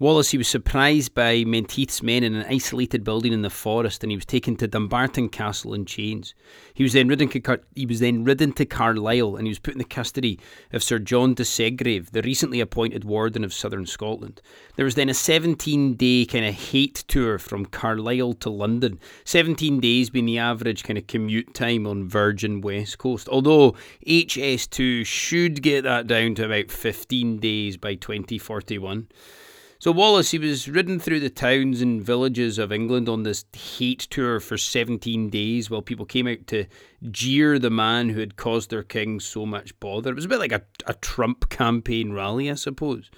Wallace, 0.00 0.30
he 0.32 0.38
was 0.38 0.48
surprised 0.48 1.14
by 1.14 1.44
Menteith's 1.44 2.02
men 2.02 2.24
in 2.24 2.34
an 2.34 2.44
isolated 2.48 3.04
building 3.04 3.32
in 3.32 3.42
the 3.42 3.50
forest, 3.50 4.02
and 4.02 4.10
he 4.10 4.16
was 4.16 4.26
taken 4.26 4.56
to 4.56 4.66
Dumbarton 4.66 5.28
Castle 5.28 5.72
in 5.72 5.86
chains. 5.86 6.34
He 6.74 6.82
was 6.82 6.94
then 6.94 7.06
ridden, 7.06 7.30
he 7.76 7.86
was 7.86 8.00
then 8.00 8.24
ridden 8.24 8.52
to 8.54 8.66
Carlisle, 8.66 9.36
and 9.36 9.46
he 9.46 9.50
was 9.50 9.60
put 9.60 9.74
in 9.74 9.78
the 9.78 9.84
custody 9.84 10.40
of 10.72 10.82
Sir 10.82 10.98
John 10.98 11.34
de 11.34 11.44
Segrave, 11.44 12.10
the 12.10 12.22
recently 12.22 12.58
appointed 12.58 13.04
warden 13.04 13.44
of 13.44 13.54
southern 13.54 13.86
Scotland. 13.86 14.42
There 14.74 14.84
was 14.84 14.96
then 14.96 15.08
a 15.08 15.12
17-day 15.12 16.26
kind 16.26 16.44
of 16.44 16.54
hate 16.54 17.04
tour 17.06 17.38
from 17.38 17.64
Carlisle 17.64 18.34
to 18.34 18.50
London. 18.50 18.98
17 19.24 19.78
days 19.78 20.10
being 20.10 20.26
the 20.26 20.38
average 20.38 20.82
kind 20.82 20.98
of 20.98 21.06
commute 21.06 21.54
time 21.54 21.86
on 21.86 22.08
Virgin 22.08 22.60
West 22.60 22.98
Coast. 22.98 23.28
Although 23.28 23.76
HS2 24.04 25.06
should 25.06 25.62
get 25.62 25.84
that 25.84 26.08
down 26.08 26.34
to 26.34 26.46
about 26.46 26.72
15 26.72 27.38
days 27.38 27.76
by 27.76 27.94
2041. 27.94 29.06
So 29.84 29.92
Wallace, 29.92 30.30
he 30.30 30.38
was 30.38 30.66
ridden 30.66 30.98
through 30.98 31.20
the 31.20 31.28
towns 31.28 31.82
and 31.82 32.00
villages 32.00 32.58
of 32.58 32.72
England 32.72 33.06
on 33.06 33.22
this 33.22 33.44
hate 33.52 33.98
tour 34.08 34.40
for 34.40 34.56
17 34.56 35.28
days 35.28 35.68
while 35.68 35.82
people 35.82 36.06
came 36.06 36.26
out 36.26 36.46
to 36.46 36.64
jeer 37.10 37.58
the 37.58 37.68
man 37.68 38.08
who 38.08 38.20
had 38.20 38.36
caused 38.36 38.70
their 38.70 38.82
king 38.82 39.20
so 39.20 39.44
much 39.44 39.78
bother. 39.80 40.10
It 40.10 40.14
was 40.14 40.24
a 40.24 40.28
bit 40.28 40.38
like 40.38 40.52
a, 40.52 40.62
a 40.86 40.94
Trump 40.94 41.50
campaign 41.50 42.14
rally, 42.14 42.50
I 42.50 42.54
suppose. 42.54 43.10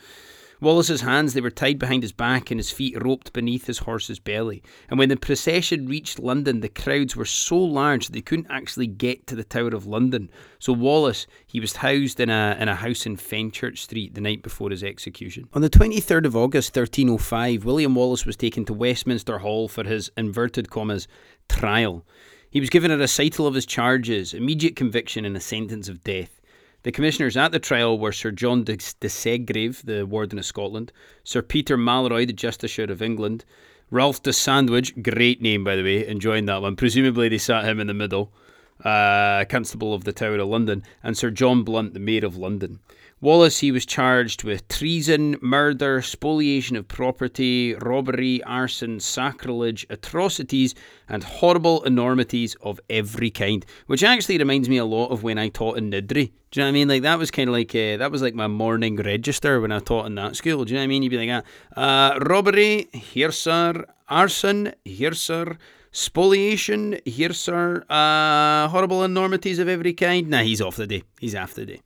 Wallace's 0.60 1.02
hands 1.02 1.34
they 1.34 1.40
were 1.40 1.50
tied 1.50 1.78
behind 1.78 2.02
his 2.02 2.12
back 2.12 2.50
and 2.50 2.58
his 2.58 2.70
feet 2.70 3.02
roped 3.02 3.32
beneath 3.32 3.66
his 3.66 3.78
horse's 3.78 4.18
belly. 4.18 4.62
And 4.88 4.98
when 4.98 5.08
the 5.08 5.16
procession 5.16 5.86
reached 5.86 6.18
London, 6.18 6.60
the 6.60 6.68
crowds 6.68 7.14
were 7.14 7.26
so 7.26 7.58
large 7.58 8.06
that 8.06 8.12
they 8.12 8.22
couldn't 8.22 8.50
actually 8.50 8.86
get 8.86 9.26
to 9.26 9.36
the 9.36 9.44
Tower 9.44 9.68
of 9.68 9.86
London. 9.86 10.30
So 10.58 10.72
Wallace, 10.72 11.26
he 11.46 11.60
was 11.60 11.76
housed 11.76 12.20
in 12.20 12.30
a 12.30 12.56
in 12.58 12.68
a 12.68 12.74
house 12.74 13.06
in 13.06 13.16
Fenchurch 13.16 13.78
Street 13.78 14.14
the 14.14 14.20
night 14.20 14.42
before 14.42 14.70
his 14.70 14.82
execution. 14.82 15.48
On 15.52 15.62
the 15.62 15.70
23rd 15.70 16.24
of 16.24 16.36
August 16.36 16.74
1305, 16.74 17.64
William 17.64 17.94
Wallace 17.94 18.24
was 18.24 18.36
taken 18.36 18.64
to 18.64 18.72
Westminster 18.72 19.38
Hall 19.38 19.68
for 19.68 19.84
his 19.84 20.10
inverted 20.16 20.70
commas 20.70 21.06
trial. 21.48 22.04
He 22.50 22.60
was 22.60 22.70
given 22.70 22.90
a 22.90 22.96
recital 22.96 23.46
of 23.46 23.54
his 23.54 23.66
charges, 23.66 24.32
immediate 24.32 24.76
conviction, 24.76 25.24
and 25.24 25.36
a 25.36 25.40
sentence 25.40 25.88
of 25.88 26.02
death. 26.02 26.40
The 26.86 26.92
commissioners 26.92 27.36
at 27.36 27.50
the 27.50 27.58
trial 27.58 27.98
were 27.98 28.12
Sir 28.12 28.30
John 28.30 28.62
de, 28.62 28.76
de 28.76 29.08
Segrave, 29.08 29.82
the 29.82 30.06
Warden 30.06 30.38
of 30.38 30.44
Scotland, 30.44 30.92
Sir 31.24 31.42
Peter 31.42 31.76
Malroy, 31.76 32.28
the 32.28 32.32
Justiciar 32.32 32.88
of 32.90 33.02
England, 33.02 33.44
Ralph 33.90 34.22
de 34.22 34.32
Sandwich, 34.32 34.94
great 35.02 35.42
name 35.42 35.64
by 35.64 35.74
the 35.74 35.82
way, 35.82 36.06
enjoying 36.06 36.46
that 36.46 36.62
one. 36.62 36.76
Presumably 36.76 37.28
they 37.28 37.38
sat 37.38 37.64
him 37.64 37.80
in 37.80 37.88
the 37.88 37.92
middle, 37.92 38.32
uh, 38.84 39.44
Constable 39.48 39.94
of 39.94 40.04
the 40.04 40.12
Tower 40.12 40.36
of 40.36 40.46
London, 40.46 40.84
and 41.02 41.18
Sir 41.18 41.30
John 41.32 41.64
Blunt, 41.64 41.92
the 41.92 41.98
Mayor 41.98 42.24
of 42.24 42.36
London. 42.36 42.78
Wallace, 43.22 43.60
he 43.60 43.72
was 43.72 43.86
charged 43.86 44.44
with 44.44 44.68
treason, 44.68 45.38
murder, 45.40 46.02
spoliation 46.02 46.76
of 46.76 46.86
property, 46.86 47.74
robbery, 47.74 48.42
arson, 48.44 49.00
sacrilege, 49.00 49.86
atrocities, 49.88 50.74
and 51.08 51.24
horrible 51.24 51.82
enormities 51.84 52.56
of 52.56 52.78
every 52.90 53.30
kind. 53.30 53.64
Which 53.86 54.04
actually 54.04 54.36
reminds 54.36 54.68
me 54.68 54.76
a 54.76 54.84
lot 54.84 55.06
of 55.08 55.22
when 55.22 55.38
I 55.38 55.48
taught 55.48 55.78
in 55.78 55.90
Niddrie. 55.90 56.32
Do 56.50 56.60
you 56.60 56.62
know 56.62 56.64
what 56.64 56.68
I 56.68 56.72
mean? 56.72 56.88
Like 56.88 57.02
that 57.02 57.18
was 57.18 57.30
kind 57.30 57.48
of 57.48 57.54
like 57.54 57.74
uh, 57.74 57.96
that 57.96 58.10
was 58.12 58.20
like 58.20 58.34
my 58.34 58.48
morning 58.48 58.96
register 58.96 59.62
when 59.62 59.72
I 59.72 59.78
taught 59.78 60.04
in 60.04 60.14
that 60.16 60.36
school. 60.36 60.66
Do 60.66 60.72
you 60.72 60.76
know 60.76 60.82
what 60.82 60.84
I 60.84 60.88
mean? 60.88 61.02
You'd 61.02 61.08
be 61.08 61.26
like, 61.26 61.44
uh, 61.74 62.18
robbery, 62.20 62.88
here 62.92 63.32
sir, 63.32 63.82
arson, 64.10 64.74
here 64.84 65.14
sir, 65.14 65.56
spoliation, 65.90 67.00
here 67.06 67.32
sir, 67.32 67.82
uh, 67.88 68.68
horrible 68.68 69.04
enormities 69.04 69.58
of 69.58 69.68
every 69.68 69.94
kind. 69.94 70.28
Nah, 70.28 70.42
he's 70.42 70.60
off 70.60 70.76
the 70.76 70.86
day. 70.86 71.02
He's 71.18 71.34
after 71.34 71.64
the 71.64 71.76
day. 71.76 71.80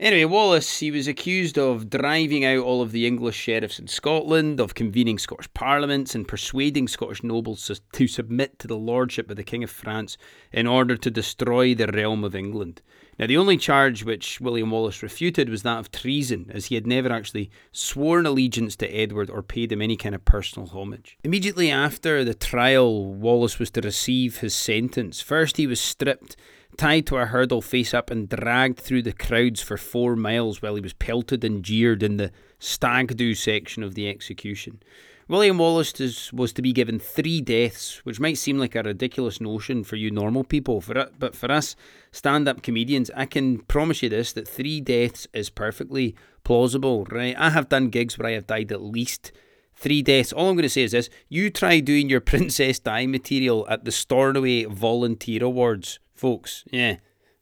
Anyway, 0.00 0.24
Wallace, 0.24 0.78
he 0.78 0.90
was 0.90 1.06
accused 1.06 1.58
of 1.58 1.90
driving 1.90 2.42
out 2.42 2.64
all 2.64 2.80
of 2.80 2.90
the 2.90 3.06
English 3.06 3.36
sheriffs 3.36 3.78
in 3.78 3.86
Scotland, 3.86 4.58
of 4.58 4.74
convening 4.74 5.18
Scottish 5.18 5.52
parliaments, 5.52 6.14
and 6.14 6.26
persuading 6.26 6.88
Scottish 6.88 7.22
nobles 7.22 7.70
to 7.92 8.06
submit 8.06 8.58
to 8.58 8.66
the 8.66 8.78
lordship 8.78 9.30
of 9.30 9.36
the 9.36 9.44
King 9.44 9.62
of 9.62 9.70
France 9.70 10.16
in 10.52 10.66
order 10.66 10.96
to 10.96 11.10
destroy 11.10 11.74
the 11.74 11.86
realm 11.88 12.24
of 12.24 12.34
England. 12.34 12.80
Now, 13.18 13.26
the 13.26 13.36
only 13.36 13.58
charge 13.58 14.02
which 14.02 14.40
William 14.40 14.70
Wallace 14.70 15.02
refuted 15.02 15.50
was 15.50 15.64
that 15.64 15.78
of 15.78 15.92
treason, 15.92 16.50
as 16.50 16.66
he 16.66 16.76
had 16.76 16.86
never 16.86 17.12
actually 17.12 17.50
sworn 17.70 18.24
allegiance 18.24 18.76
to 18.76 18.88
Edward 18.88 19.28
or 19.28 19.42
paid 19.42 19.70
him 19.70 19.82
any 19.82 19.98
kind 19.98 20.14
of 20.14 20.24
personal 20.24 20.68
homage. 20.68 21.18
Immediately 21.22 21.70
after 21.70 22.24
the 22.24 22.32
trial, 22.32 23.12
Wallace 23.12 23.58
was 23.58 23.70
to 23.72 23.82
receive 23.82 24.38
his 24.38 24.54
sentence. 24.54 25.20
First, 25.20 25.58
he 25.58 25.66
was 25.66 25.78
stripped 25.78 26.36
tied 26.80 27.04
to 27.04 27.18
a 27.18 27.26
hurdle 27.26 27.60
face 27.60 27.92
up 27.92 28.10
and 28.10 28.30
dragged 28.30 28.78
through 28.78 29.02
the 29.02 29.12
crowds 29.12 29.60
for 29.60 29.76
four 29.76 30.16
miles 30.16 30.62
while 30.62 30.74
he 30.74 30.80
was 30.80 30.94
pelted 30.94 31.44
and 31.44 31.62
jeered 31.62 32.02
in 32.02 32.16
the 32.16 32.32
stag 32.58 33.14
do 33.18 33.34
section 33.34 33.82
of 33.82 33.94
the 33.94 34.08
execution. 34.08 34.82
William 35.28 35.58
Wallace 35.58 36.32
was 36.32 36.54
to 36.54 36.62
be 36.62 36.72
given 36.72 36.98
three 36.98 37.42
deaths, 37.42 38.00
which 38.06 38.18
might 38.18 38.38
seem 38.38 38.56
like 38.56 38.74
a 38.74 38.82
ridiculous 38.82 39.42
notion 39.42 39.84
for 39.84 39.96
you 39.96 40.10
normal 40.10 40.42
people, 40.42 40.80
for 40.80 41.10
but 41.18 41.36
for 41.36 41.52
us 41.52 41.76
stand 42.12 42.48
up 42.48 42.62
comedians, 42.62 43.10
I 43.14 43.26
can 43.26 43.58
promise 43.58 44.02
you 44.02 44.08
this 44.08 44.32
that 44.32 44.48
three 44.48 44.80
deaths 44.80 45.28
is 45.34 45.50
perfectly 45.50 46.16
plausible, 46.44 47.04
right? 47.10 47.36
I 47.38 47.50
have 47.50 47.68
done 47.68 47.90
gigs 47.90 48.16
where 48.16 48.28
I 48.28 48.32
have 48.32 48.46
died 48.46 48.72
at 48.72 48.80
least 48.80 49.32
three 49.74 50.00
deaths. 50.00 50.32
All 50.32 50.48
I'm 50.48 50.56
going 50.56 50.62
to 50.62 50.70
say 50.70 50.84
is 50.84 50.92
this 50.92 51.10
you 51.28 51.50
try 51.50 51.80
doing 51.80 52.08
your 52.08 52.20
Princess 52.32 52.78
Di 52.78 53.06
material 53.06 53.66
at 53.68 53.84
the 53.84 53.92
Stornoway 53.92 54.64
Volunteer 54.64 55.44
Awards 55.44 55.98
folks. 56.20 56.64
Yeah. 56.70 56.96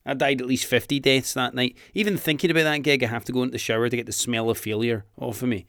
I 0.06 0.14
died 0.14 0.40
at 0.40 0.46
least 0.46 0.64
50 0.64 1.00
deaths 1.00 1.34
that 1.34 1.54
night. 1.54 1.76
Even 1.92 2.16
thinking 2.16 2.50
about 2.50 2.62
that 2.62 2.78
gig, 2.78 3.02
I 3.02 3.08
have 3.08 3.24
to 3.26 3.32
go 3.32 3.42
into 3.42 3.52
the 3.52 3.58
shower 3.58 3.88
to 3.88 3.96
get 3.96 4.06
the 4.06 4.12
smell 4.12 4.48
of 4.48 4.56
failure 4.56 5.04
off 5.18 5.42
of 5.42 5.48
me. 5.48 5.66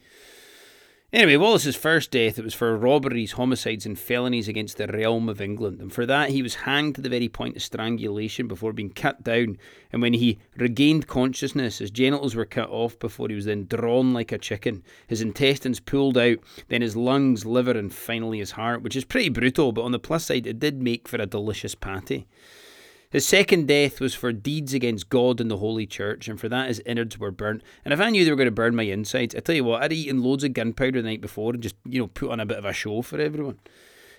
Anyway, 1.11 1.35
Wallace's 1.37 1.75
first 1.75 2.11
death, 2.11 2.37
it 2.37 2.45
was 2.45 2.53
for 2.53 2.77
robberies, 2.77 3.31
homicides, 3.31 3.87
and 3.87 3.97
felonies 3.97 4.47
against 4.47 4.77
the 4.77 4.85
realm 4.85 5.27
of 5.27 5.41
England. 5.41 5.81
And 5.81 5.91
for 5.91 6.05
that, 6.05 6.29
he 6.29 6.43
was 6.43 6.53
hanged 6.53 6.93
to 6.95 7.01
the 7.01 7.09
very 7.09 7.27
point 7.27 7.55
of 7.55 7.63
strangulation 7.63 8.47
before 8.47 8.73
being 8.73 8.91
cut 8.91 9.23
down. 9.23 9.57
And 9.91 10.03
when 10.03 10.13
he 10.13 10.37
regained 10.55 11.07
consciousness, 11.07 11.79
his 11.79 11.89
genitals 11.89 12.35
were 12.35 12.45
cut 12.45 12.69
off 12.69 12.99
before 12.99 13.27
he 13.27 13.33
was 13.33 13.45
then 13.45 13.65
drawn 13.65 14.13
like 14.13 14.31
a 14.31 14.37
chicken. 14.37 14.83
His 15.07 15.19
intestines 15.19 15.79
pulled 15.79 16.15
out, 16.15 16.37
then 16.67 16.83
his 16.83 16.95
lungs, 16.95 17.43
liver, 17.43 17.71
and 17.71 17.91
finally 17.91 18.37
his 18.37 18.51
heart, 18.51 18.83
which 18.83 18.95
is 18.95 19.03
pretty 19.03 19.29
brutal, 19.29 19.71
but 19.71 19.85
on 19.85 19.91
the 19.91 19.97
plus 19.97 20.25
side, 20.25 20.45
it 20.45 20.59
did 20.59 20.79
make 20.79 21.07
for 21.07 21.17
a 21.17 21.25
delicious 21.25 21.73
patty. 21.73 22.27
His 23.11 23.25
second 23.25 23.67
death 23.67 23.99
was 23.99 24.13
for 24.13 24.31
deeds 24.31 24.73
against 24.73 25.09
God 25.09 25.41
and 25.41 25.49
the 25.49 25.57
Holy 25.57 25.87
Church, 25.87 26.27
and 26.27 26.39
for 26.39 26.47
that 26.49 26.67
his 26.67 26.79
innards 26.85 27.17
were 27.17 27.31
burnt. 27.31 27.63
And 27.83 27.91
if 27.91 27.99
I 27.99 28.11
knew 28.11 28.23
they 28.23 28.29
were 28.29 28.37
going 28.37 28.45
to 28.45 28.51
burn 28.51 28.75
my 28.75 28.83
insides, 28.83 29.33
I 29.33 29.39
tell 29.39 29.55
you 29.55 29.63
what, 29.63 29.81
I'd 29.81 29.91
eaten 29.91 30.21
loads 30.21 30.43
of 30.43 30.53
gunpowder 30.53 31.01
the 31.01 31.07
night 31.07 31.21
before 31.21 31.53
and 31.53 31.63
just, 31.63 31.75
you 31.85 31.99
know, 31.99 32.07
put 32.07 32.29
on 32.29 32.39
a 32.39 32.45
bit 32.45 32.59
of 32.59 32.65
a 32.65 32.73
show 32.73 33.01
for 33.01 33.19
everyone. 33.19 33.59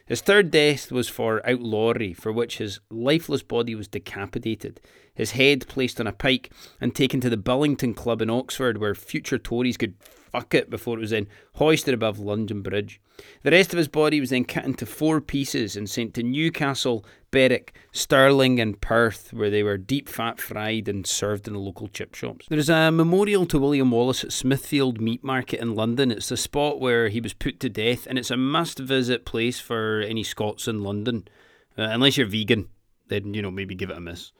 His 0.07 0.21
third 0.21 0.51
death 0.51 0.91
was 0.91 1.09
for 1.09 1.41
outlawry, 1.49 2.15
for 2.15 2.33
which 2.33 2.59
his 2.59 2.81
lifeless 2.91 3.45
body 3.45 3.77
was 3.77 3.87
decapitated, 3.87 4.81
his 5.15 5.33
head 5.33 5.67
placed 5.69 6.01
on 6.01 6.07
a 6.07 6.13
pike 6.13 6.51
and 6.81 6.95
taken 6.95 7.21
to 7.21 7.31
the 7.31 7.37
Bullingdon 7.37 7.95
Club 7.95 8.23
in 8.23 8.31
Oxford, 8.31 8.79
where 8.79 8.95
future 8.95 9.39
Tories 9.39 9.77
could 9.77 9.95
fuck 10.31 10.55
it 10.55 10.71
before 10.71 10.97
it 10.97 11.01
was 11.01 11.11
then 11.11 11.29
hoisted 11.55 11.95
above 11.95 12.19
London 12.19 12.63
Bridge. 12.63 13.01
The 13.43 13.51
rest 13.51 13.73
of 13.73 13.79
his 13.79 13.89
body 13.89 14.21
was 14.21 14.31
then 14.31 14.45
cut 14.45 14.65
into 14.65 14.87
four 14.87 15.21
pieces 15.21 15.77
and 15.77 15.91
sent 15.91 16.15
to 16.15 16.23
Newcastle, 16.23 17.05
Berwick, 17.31 17.75
Stirling, 17.93 18.61
and 18.61 18.81
Perth, 18.81 19.33
where 19.33 19.51
they 19.51 19.63
were 19.63 19.77
deep 19.77 20.09
fat 20.09 20.41
fried 20.41 20.89
and 20.89 21.07
served 21.07 21.47
in 21.47 21.53
the 21.53 21.59
local 21.59 21.89
chip 21.89 22.15
shops. 22.15 22.47
There 22.49 22.59
is 22.59 22.71
a 22.71 22.91
memorial 22.91 23.45
to 23.47 23.59
William 23.59 23.91
Wallace 23.91 24.25
at 24.25 24.33
Smithfield 24.33 25.01
Meat 25.01 25.23
Market 25.23 25.61
in 25.61 25.75
London. 25.75 26.11
It's 26.11 26.29
the 26.29 26.37
spot 26.37 26.81
where 26.81 27.09
he 27.09 27.21
was 27.21 27.35
put 27.35 27.61
to 27.61 27.69
death, 27.69 28.07
and 28.07 28.19
it's 28.19 28.31
a 28.31 28.37
must 28.37 28.79
visit 28.79 29.27
place 29.27 29.61
for 29.61 30.01
any 30.01 30.23
Scots 30.23 30.67
in 30.67 30.83
London. 30.83 31.29
Uh, 31.77 31.83
unless 31.83 32.17
you're 32.17 32.27
vegan, 32.27 32.69
then, 33.09 33.35
you 33.35 33.43
know, 33.43 33.51
maybe 33.51 33.75
give 33.75 33.91
it 33.91 33.97
a 33.97 34.01
miss. 34.01 34.33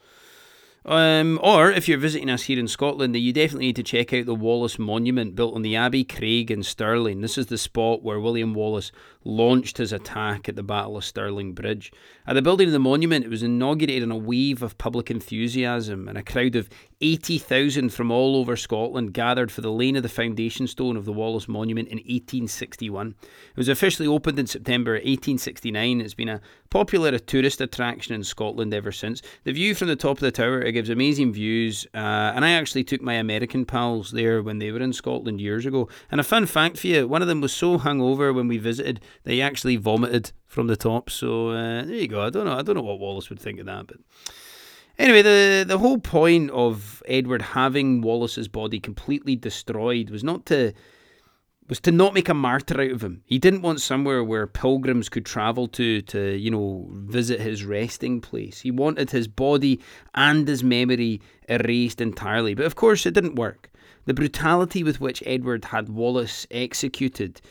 Um, 0.83 1.39
or 1.43 1.69
if 1.71 1.87
you're 1.87 1.99
visiting 1.99 2.29
us 2.29 2.43
here 2.43 2.57
in 2.57 2.67
Scotland, 2.67 3.15
you 3.15 3.31
definitely 3.31 3.67
need 3.67 3.75
to 3.75 3.83
check 3.83 4.13
out 4.13 4.25
the 4.25 4.33
Wallace 4.33 4.79
Monument 4.79 5.35
built 5.35 5.53
on 5.53 5.61
the 5.61 5.75
Abbey 5.75 6.03
Craig 6.03 6.49
in 6.49 6.63
Stirling. 6.63 7.21
This 7.21 7.37
is 7.37 7.45
the 7.45 7.57
spot 7.57 8.01
where 8.01 8.19
William 8.19 8.55
Wallace 8.55 8.91
launched 9.23 9.77
his 9.77 9.93
attack 9.93 10.49
at 10.49 10.55
the 10.55 10.63
Battle 10.63 10.97
of 10.97 11.05
Stirling 11.05 11.53
Bridge. 11.53 11.91
At 12.25 12.33
the 12.33 12.41
building 12.41 12.67
of 12.67 12.73
the 12.73 12.79
monument, 12.79 13.25
it 13.25 13.29
was 13.29 13.43
inaugurated 13.43 14.01
in 14.01 14.11
a 14.11 14.17
wave 14.17 14.63
of 14.63 14.79
public 14.79 15.11
enthusiasm, 15.11 16.07
and 16.07 16.17
a 16.17 16.23
crowd 16.23 16.55
of 16.55 16.67
80,000 17.01 17.89
from 17.89 18.11
all 18.11 18.35
over 18.35 18.55
Scotland 18.55 19.13
gathered 19.13 19.51
for 19.51 19.61
the 19.61 19.71
laying 19.71 19.97
of 19.97 20.03
the 20.03 20.09
foundation 20.09 20.67
stone 20.67 20.95
of 20.95 21.05
the 21.05 21.13
Wallace 21.13 21.47
Monument 21.47 21.87
in 21.87 21.97
1861. 21.97 23.15
It 23.19 23.57
was 23.57 23.69
officially 23.69 24.07
opened 24.07 24.37
in 24.37 24.47
September 24.47 24.93
1869. 24.93 26.01
It's 26.01 26.13
been 26.13 26.29
a 26.29 26.41
popular 26.69 27.17
tourist 27.17 27.61
attraction 27.61 28.13
in 28.13 28.23
Scotland 28.23 28.73
ever 28.73 28.91
since. 28.91 29.21
The 29.43 29.51
view 29.51 29.75
from 29.75 29.87
the 29.87 29.95
top 29.95 30.17
of 30.17 30.21
the 30.21 30.31
tower 30.31 30.61
it 30.61 30.73
gives 30.73 30.89
amazing 30.89 31.33
views, 31.33 31.85
uh, 31.93 31.97
and 32.35 32.45
I 32.45 32.51
actually 32.51 32.83
took 32.83 33.01
my 33.01 33.13
American 33.13 33.65
pals 33.65 34.11
there 34.11 34.41
when 34.41 34.59
they 34.59 34.71
were 34.71 34.79
in 34.79 34.93
Scotland 34.93 35.41
years 35.41 35.65
ago. 35.65 35.89
And 36.11 36.21
a 36.21 36.23
fun 36.23 36.45
fact 36.45 36.77
for 36.77 36.87
you: 36.87 37.07
one 37.07 37.21
of 37.21 37.27
them 37.27 37.41
was 37.41 37.53
so 37.53 37.77
hungover 37.77 38.33
when 38.33 38.47
we 38.47 38.57
visited 38.57 39.01
that 39.23 39.33
he 39.33 39.41
actually 39.41 39.77
vomited 39.77 40.31
from 40.45 40.67
the 40.67 40.77
top. 40.77 41.09
So 41.09 41.49
uh, 41.49 41.83
there 41.83 41.95
you 41.95 42.07
go. 42.07 42.21
I 42.21 42.29
don't 42.29 42.45
know. 42.45 42.57
I 42.57 42.61
don't 42.61 42.75
know 42.75 42.81
what 42.81 42.99
Wallace 42.99 43.29
would 43.29 43.39
think 43.39 43.59
of 43.59 43.65
that, 43.65 43.87
but. 43.87 43.97
Anyway, 45.01 45.23
the 45.23 45.65
the 45.67 45.79
whole 45.79 45.97
point 45.97 46.51
of 46.51 47.01
Edward 47.07 47.41
having 47.41 48.01
Wallace's 48.01 48.47
body 48.47 48.79
completely 48.79 49.35
destroyed 49.35 50.11
was 50.11 50.23
not 50.23 50.45
to 50.45 50.73
was 51.67 51.79
to 51.79 51.91
not 51.91 52.13
make 52.13 52.29
a 52.29 52.35
martyr 52.35 52.79
out 52.79 52.91
of 52.91 53.03
him. 53.03 53.23
He 53.25 53.39
didn't 53.39 53.63
want 53.63 53.81
somewhere 53.81 54.23
where 54.23 54.45
pilgrims 54.45 55.09
could 55.09 55.25
travel 55.25 55.67
to 55.69 56.03
to, 56.03 56.37
you 56.37 56.51
know, 56.51 56.87
visit 56.91 57.39
his 57.39 57.65
resting 57.65 58.21
place. 58.21 58.59
He 58.59 58.69
wanted 58.69 59.09
his 59.09 59.27
body 59.27 59.81
and 60.13 60.47
his 60.47 60.63
memory 60.63 61.19
erased 61.49 61.99
entirely. 61.99 62.53
But 62.53 62.67
of 62.67 62.75
course 62.75 63.07
it 63.07 63.15
didn't 63.15 63.33
work. 63.33 63.71
The 64.05 64.13
brutality 64.13 64.83
with 64.83 65.01
which 65.01 65.23
Edward 65.25 65.65
had 65.65 65.89
Wallace 65.89 66.45
executed 66.51 67.41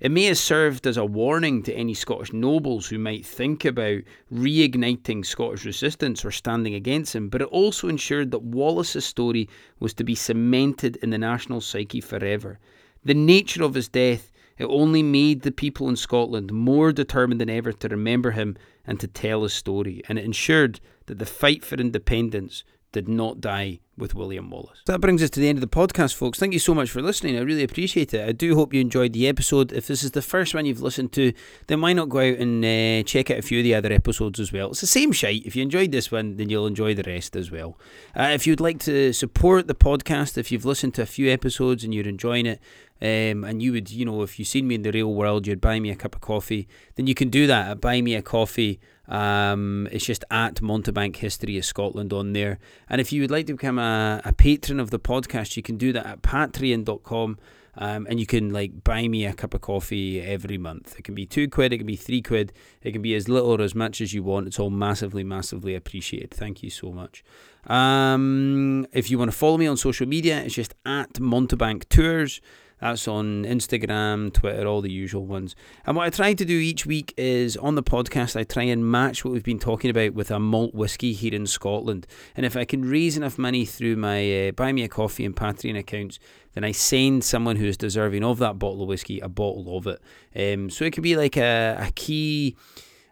it 0.00 0.10
may 0.10 0.24
have 0.24 0.38
served 0.38 0.86
as 0.86 0.96
a 0.96 1.04
warning 1.04 1.62
to 1.62 1.74
any 1.74 1.92
Scottish 1.92 2.32
nobles 2.32 2.88
who 2.88 2.98
might 2.98 3.26
think 3.26 3.66
about 3.66 4.00
reigniting 4.32 5.24
Scottish 5.24 5.66
resistance 5.66 6.24
or 6.24 6.30
standing 6.30 6.74
against 6.74 7.14
him, 7.14 7.28
but 7.28 7.42
it 7.42 7.48
also 7.48 7.86
ensured 7.86 8.30
that 8.30 8.42
Wallace's 8.42 9.04
story 9.04 9.46
was 9.78 9.92
to 9.94 10.04
be 10.04 10.14
cemented 10.14 10.96
in 10.96 11.10
the 11.10 11.18
national 11.18 11.60
psyche 11.60 12.00
forever. 12.00 12.58
The 13.04 13.14
nature 13.14 13.62
of 13.62 13.74
his 13.74 13.88
death, 13.88 14.32
it 14.56 14.64
only 14.64 15.02
made 15.02 15.42
the 15.42 15.52
people 15.52 15.88
in 15.90 15.96
Scotland 15.96 16.50
more 16.50 16.92
determined 16.92 17.40
than 17.40 17.50
ever 17.50 17.72
to 17.72 17.88
remember 17.88 18.30
him 18.30 18.56
and 18.86 18.98
to 19.00 19.06
tell 19.06 19.42
his 19.42 19.52
story, 19.52 20.02
and 20.08 20.18
it 20.18 20.24
ensured 20.24 20.80
that 21.06 21.18
the 21.18 21.26
fight 21.26 21.62
for 21.62 21.74
independence 21.74 22.64
did 22.92 23.08
not 23.08 23.40
die 23.40 23.80
with 23.96 24.14
William 24.14 24.50
Wallace. 24.50 24.82
That 24.86 25.00
brings 25.00 25.22
us 25.22 25.30
to 25.30 25.40
the 25.40 25.48
end 25.48 25.58
of 25.58 25.60
the 25.60 25.68
podcast, 25.68 26.14
folks. 26.14 26.38
Thank 26.38 26.54
you 26.54 26.58
so 26.58 26.74
much 26.74 26.90
for 26.90 27.02
listening. 27.02 27.36
I 27.36 27.40
really 27.40 27.62
appreciate 27.62 28.14
it. 28.14 28.26
I 28.26 28.32
do 28.32 28.54
hope 28.54 28.72
you 28.72 28.80
enjoyed 28.80 29.12
the 29.12 29.28
episode. 29.28 29.72
If 29.72 29.86
this 29.86 30.02
is 30.02 30.12
the 30.12 30.22
first 30.22 30.54
one 30.54 30.64
you've 30.64 30.80
listened 30.80 31.12
to, 31.12 31.32
then 31.66 31.80
why 31.80 31.92
not 31.92 32.08
go 32.08 32.18
out 32.18 32.38
and 32.38 32.64
uh, 32.64 33.06
check 33.06 33.30
out 33.30 33.38
a 33.38 33.42
few 33.42 33.58
of 33.58 33.64
the 33.64 33.74
other 33.74 33.92
episodes 33.92 34.40
as 34.40 34.52
well? 34.52 34.70
It's 34.70 34.80
the 34.80 34.86
same 34.86 35.12
shite. 35.12 35.44
If 35.44 35.54
you 35.54 35.62
enjoyed 35.62 35.92
this 35.92 36.10
one, 36.10 36.36
then 36.36 36.48
you'll 36.48 36.66
enjoy 36.66 36.94
the 36.94 37.04
rest 37.04 37.36
as 37.36 37.50
well. 37.50 37.78
Uh, 38.16 38.30
if 38.32 38.46
you'd 38.46 38.60
like 38.60 38.78
to 38.80 39.12
support 39.12 39.66
the 39.66 39.74
podcast, 39.74 40.38
if 40.38 40.50
you've 40.50 40.64
listened 40.64 40.94
to 40.94 41.02
a 41.02 41.06
few 41.06 41.30
episodes 41.30 41.84
and 41.84 41.94
you're 41.94 42.08
enjoying 42.08 42.46
it, 42.46 42.60
um, 43.02 43.44
and 43.44 43.62
you 43.62 43.72
would, 43.72 43.90
you 43.90 44.04
know, 44.04 44.22
if 44.22 44.38
you've 44.38 44.48
seen 44.48 44.68
me 44.68 44.74
in 44.74 44.82
the 44.82 44.92
real 44.92 45.12
world, 45.12 45.46
you'd 45.46 45.60
buy 45.60 45.80
me 45.80 45.90
a 45.90 45.96
cup 45.96 46.14
of 46.14 46.20
coffee, 46.20 46.68
then 46.96 47.06
you 47.06 47.14
can 47.14 47.30
do 47.30 47.46
that 47.46 47.70
at 47.70 47.80
Buy 47.80 48.02
Me 48.02 48.14
a 48.14 48.22
Coffee. 48.22 48.78
Um, 49.10 49.88
it's 49.90 50.06
just 50.06 50.24
at 50.30 50.62
Mountebank 50.62 51.16
History 51.16 51.58
of 51.58 51.64
Scotland 51.64 52.12
on 52.12 52.32
there. 52.32 52.58
And 52.88 53.00
if 53.00 53.12
you 53.12 53.20
would 53.20 53.30
like 53.30 53.46
to 53.48 53.54
become 53.54 53.78
a, 53.78 54.22
a 54.24 54.32
patron 54.32 54.80
of 54.80 54.90
the 54.90 55.00
podcast, 55.00 55.56
you 55.56 55.62
can 55.62 55.76
do 55.76 55.92
that 55.92 56.06
at 56.06 56.22
patreon.com 56.22 57.38
Um, 57.76 58.06
and 58.10 58.18
you 58.18 58.26
can 58.26 58.52
like 58.52 58.82
buy 58.82 59.06
me 59.08 59.24
a 59.26 59.32
cup 59.32 59.54
of 59.54 59.60
coffee 59.60 60.20
every 60.20 60.58
month. 60.58 60.96
It 60.98 61.04
can 61.04 61.14
be 61.14 61.24
two 61.24 61.48
quid, 61.48 61.72
it 61.72 61.78
can 61.78 61.86
be 61.86 61.96
three 61.96 62.20
quid, 62.20 62.52
it 62.82 62.92
can 62.92 63.00
be 63.00 63.14
as 63.14 63.28
little 63.28 63.52
or 63.52 63.62
as 63.62 63.74
much 63.74 64.00
as 64.00 64.12
you 64.12 64.22
want. 64.24 64.48
It's 64.48 64.58
all 64.58 64.70
massively, 64.70 65.24
massively 65.24 65.74
appreciated. 65.76 66.32
Thank 66.32 66.62
you 66.64 66.70
so 66.70 66.90
much. 66.92 67.22
Um, 67.66 68.86
if 68.92 69.10
you 69.10 69.18
want 69.18 69.30
to 69.30 69.36
follow 69.36 69.56
me 69.56 69.68
on 69.68 69.76
social 69.76 70.06
media, 70.06 70.42
it's 70.42 70.54
just 70.54 70.74
at 70.84 71.14
Mountebank 71.20 71.88
Tours. 71.88 72.40
That's 72.80 73.06
on 73.06 73.44
Instagram, 73.44 74.32
Twitter, 74.32 74.66
all 74.66 74.80
the 74.80 74.90
usual 74.90 75.26
ones. 75.26 75.54
And 75.84 75.96
what 75.96 76.06
I 76.06 76.10
try 76.10 76.34
to 76.34 76.44
do 76.44 76.58
each 76.58 76.86
week 76.86 77.12
is 77.16 77.56
on 77.56 77.74
the 77.74 77.82
podcast, 77.82 78.38
I 78.38 78.44
try 78.44 78.62
and 78.64 78.90
match 78.90 79.24
what 79.24 79.32
we've 79.32 79.42
been 79.42 79.58
talking 79.58 79.90
about 79.90 80.14
with 80.14 80.30
a 80.30 80.40
malt 80.40 80.74
whiskey 80.74 81.12
here 81.12 81.34
in 81.34 81.46
Scotland. 81.46 82.06
And 82.36 82.46
if 82.46 82.56
I 82.56 82.64
can 82.64 82.88
raise 82.88 83.16
enough 83.16 83.38
money 83.38 83.64
through 83.64 83.96
my 83.96 84.48
uh, 84.48 84.52
Buy 84.52 84.72
Me 84.72 84.82
a 84.82 84.88
Coffee 84.88 85.24
and 85.24 85.36
Patreon 85.36 85.78
accounts, 85.78 86.18
then 86.54 86.64
I 86.64 86.72
send 86.72 87.22
someone 87.22 87.56
who 87.56 87.66
is 87.66 87.76
deserving 87.76 88.24
of 88.24 88.38
that 88.38 88.58
bottle 88.58 88.82
of 88.82 88.88
whiskey 88.88 89.20
a 89.20 89.28
bottle 89.28 89.76
of 89.76 89.86
it. 89.86 90.00
Um, 90.34 90.70
so 90.70 90.84
it 90.84 90.92
could 90.92 91.02
be 91.02 91.16
like 91.16 91.36
a, 91.36 91.76
a 91.78 91.92
key 91.92 92.56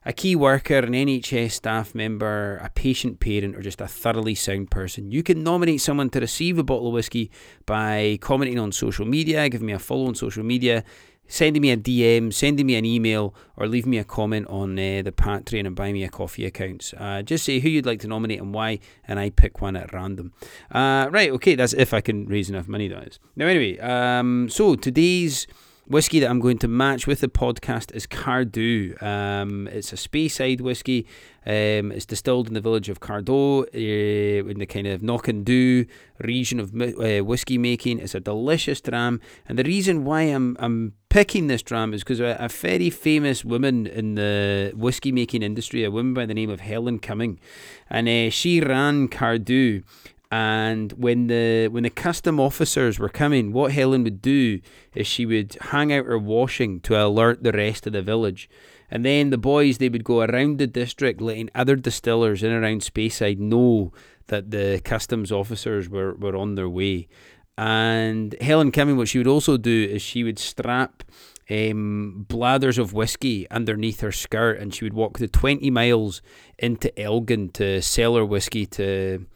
a 0.09 0.13
key 0.15 0.35
worker, 0.35 0.79
an 0.79 0.95
NHS 0.95 1.51
staff 1.51 1.95
member, 1.95 2.57
a 2.65 2.71
patient 2.71 3.21
parent, 3.21 3.55
or 3.55 3.61
just 3.61 3.79
a 3.83 3.87
thoroughly 3.87 4.35
sound 4.35 4.71
person. 4.71 5.13
You 5.13 5.23
can 5.23 5.43
nominate 5.43 5.83
someone 5.83 6.09
to 6.11 6.21
receive 6.21 6.57
a 6.57 6.65
bottle 6.65 6.87
of 6.87 6.95
whiskey 6.95 7.31
by 7.67 8.17
commenting 8.23 8.59
on 8.59 8.73
social 8.73 9.05
media, 9.05 9.47
giving 9.51 9.67
me 9.67 9.75
a 9.75 9.79
follow 9.79 10.07
on 10.07 10.15
social 10.15 10.43
media, 10.43 10.83
sending 11.27 11.61
me 11.61 11.73
a 11.73 11.77
DM, 11.77 12.33
sending 12.33 12.65
me 12.65 12.77
an 12.77 12.87
email, 12.87 13.35
or 13.55 13.69
leave 13.69 13.85
me 13.85 13.99
a 13.99 14.05
comment 14.05 14.47
on 14.47 14.79
uh, 14.79 15.03
the 15.05 15.13
Patreon 15.13 15.67
and 15.67 15.77
Buy 15.77 15.93
Me 15.93 16.05
a 16.05 16.09
Coffee 16.09 16.47
accounts. 16.47 16.95
Uh, 16.97 17.21
just 17.21 17.45
say 17.45 17.61
who 17.61 17.69
you'd 17.69 17.85
like 17.85 18.01
to 18.01 18.09
nominate 18.09 18.41
and 18.41 18.55
why, 18.55 18.79
and 19.07 19.19
I 19.19 19.29
pick 19.29 19.61
one 19.61 19.77
at 19.77 19.93
random. 19.93 20.33
Uh, 20.73 21.09
right, 21.11 21.31
okay, 21.33 21.55
that's 21.55 21.75
if 21.75 21.93
I 21.93 22.01
can 22.01 22.27
raise 22.27 22.49
enough 22.49 22.67
money, 22.67 22.89
that 22.89 23.09
is. 23.09 23.19
Now, 23.37 23.45
anyway, 23.45 23.79
um, 23.81 24.49
so 24.49 24.75
today's 24.75 25.47
whiskey 25.89 26.21
that 26.21 26.29
I'm 26.29 26.41
going 26.41 26.59
to 26.59 26.69
match 26.69 27.07
with 27.07 27.21
the 27.21 27.29
podcast 27.29 27.95
is 27.95 28.07
Cardhu. 28.07 29.03
Um, 29.03 29.67
it's 29.69 29.93
a 29.93 29.97
Speyside 29.97 30.61
whiskey. 30.61 31.07
Um, 31.47 31.93
it's 31.93 32.05
distilled 32.05 32.47
in 32.47 32.55
the 32.55 32.61
village 32.61 32.91
of 32.91 33.01
Cardhu 33.01 33.63
uh, 33.63 34.49
in 34.49 34.59
the 34.59 34.67
kind 34.67 34.87
of 34.87 35.01
Knockando 35.01 35.87
region 36.19 36.61
of 36.61 36.75
uh, 36.75 37.25
whiskey 37.25 37.57
making. 37.57 38.01
It's 38.01 38.15
a 38.15 38.21
delicious 38.21 38.83
dram, 38.83 39.21
and 39.49 39.59
the 39.59 39.65
reason 39.65 40.05
why 40.05 40.23
I'm 40.23 40.57
I'm 40.61 40.93
picking 41.09 41.47
this 41.47 41.63
dram 41.63 41.95
is 41.95 42.03
because 42.03 42.21
a, 42.21 42.37
a, 42.39 42.49
very 42.49 42.91
famous 42.91 43.43
woman 43.43 43.87
in 43.87 44.15
the 44.15 44.73
whiskey 44.77 45.11
making 45.11 45.43
industry, 45.43 45.85
a 45.85 45.91
woman 45.91 46.13
by 46.13 46.27
the 46.27 46.35
name 46.35 46.51
of 46.51 46.61
Helen 46.61 46.99
Cumming, 46.99 47.41
and 47.89 48.09
uh, 48.09 48.29
she 48.29 48.61
ran 48.61 49.09
Cardhu 49.09 49.85
and 50.31 50.93
when 50.93 51.29
the 51.29 51.69
when 51.69 51.85
the 51.85 51.91
custom 51.91 52.39
officers 52.39 52.99
were 52.99 53.09
coming, 53.09 53.53
what 53.53 53.73
Helen 53.73 54.05
would 54.05 54.21
do 54.21 54.61
is 54.95 55.07
she 55.07 55.25
would 55.25 55.57
hang 55.61 55.93
out 55.93 56.05
her 56.05 56.19
washing 56.19 56.81
to 56.81 57.03
alert 57.03 57.43
the 57.43 57.53
rest 57.53 57.87
of 57.87 57.95
the 57.95 58.03
village. 58.03 58.49
And 58.91 59.05
then 59.05 59.31
the 59.31 59.39
boys 59.39 59.79
they 59.79 59.89
would 59.89 60.05
go 60.05 60.21
around 60.21 60.59
the 60.59 60.67
district 60.67 61.21
letting 61.21 61.51
other 61.55 61.77
distillers 61.77 62.43
in 62.43 62.53
around 62.53 62.83
Speyside 62.83 63.39
know 63.39 63.93
that 64.27 64.51
the 64.51 64.81
customs 64.85 65.33
officers 65.33 65.89
were, 65.89 66.15
were 66.15 66.37
on 66.37 66.55
their 66.55 66.69
way. 66.69 67.09
And 67.57 68.37
Helen 68.41 68.71
Cumming, 68.71 68.97
what 68.97 69.09
she 69.09 69.19
would 69.19 69.27
also 69.27 69.57
do 69.57 69.89
is 69.91 70.01
she 70.01 70.25
would 70.25 70.39
strap 70.39 71.03
um, 71.51 72.27
bladders 72.29 72.79
of 72.79 72.93
whiskey 72.93 73.51
underneath 73.51 74.01
her 74.01 74.13
skirt 74.13 74.61
and 74.61 74.75
she 74.75 74.85
would 74.85 74.93
walk 74.93 75.19
the 75.19 75.29
20 75.29 75.71
miles 75.71 76.21
into 76.59 76.97
Elgin 77.01 77.49
to 77.51 77.81
sell 77.81 78.17
her 78.17 78.25
whiskey 78.25 78.67
to 78.67 79.27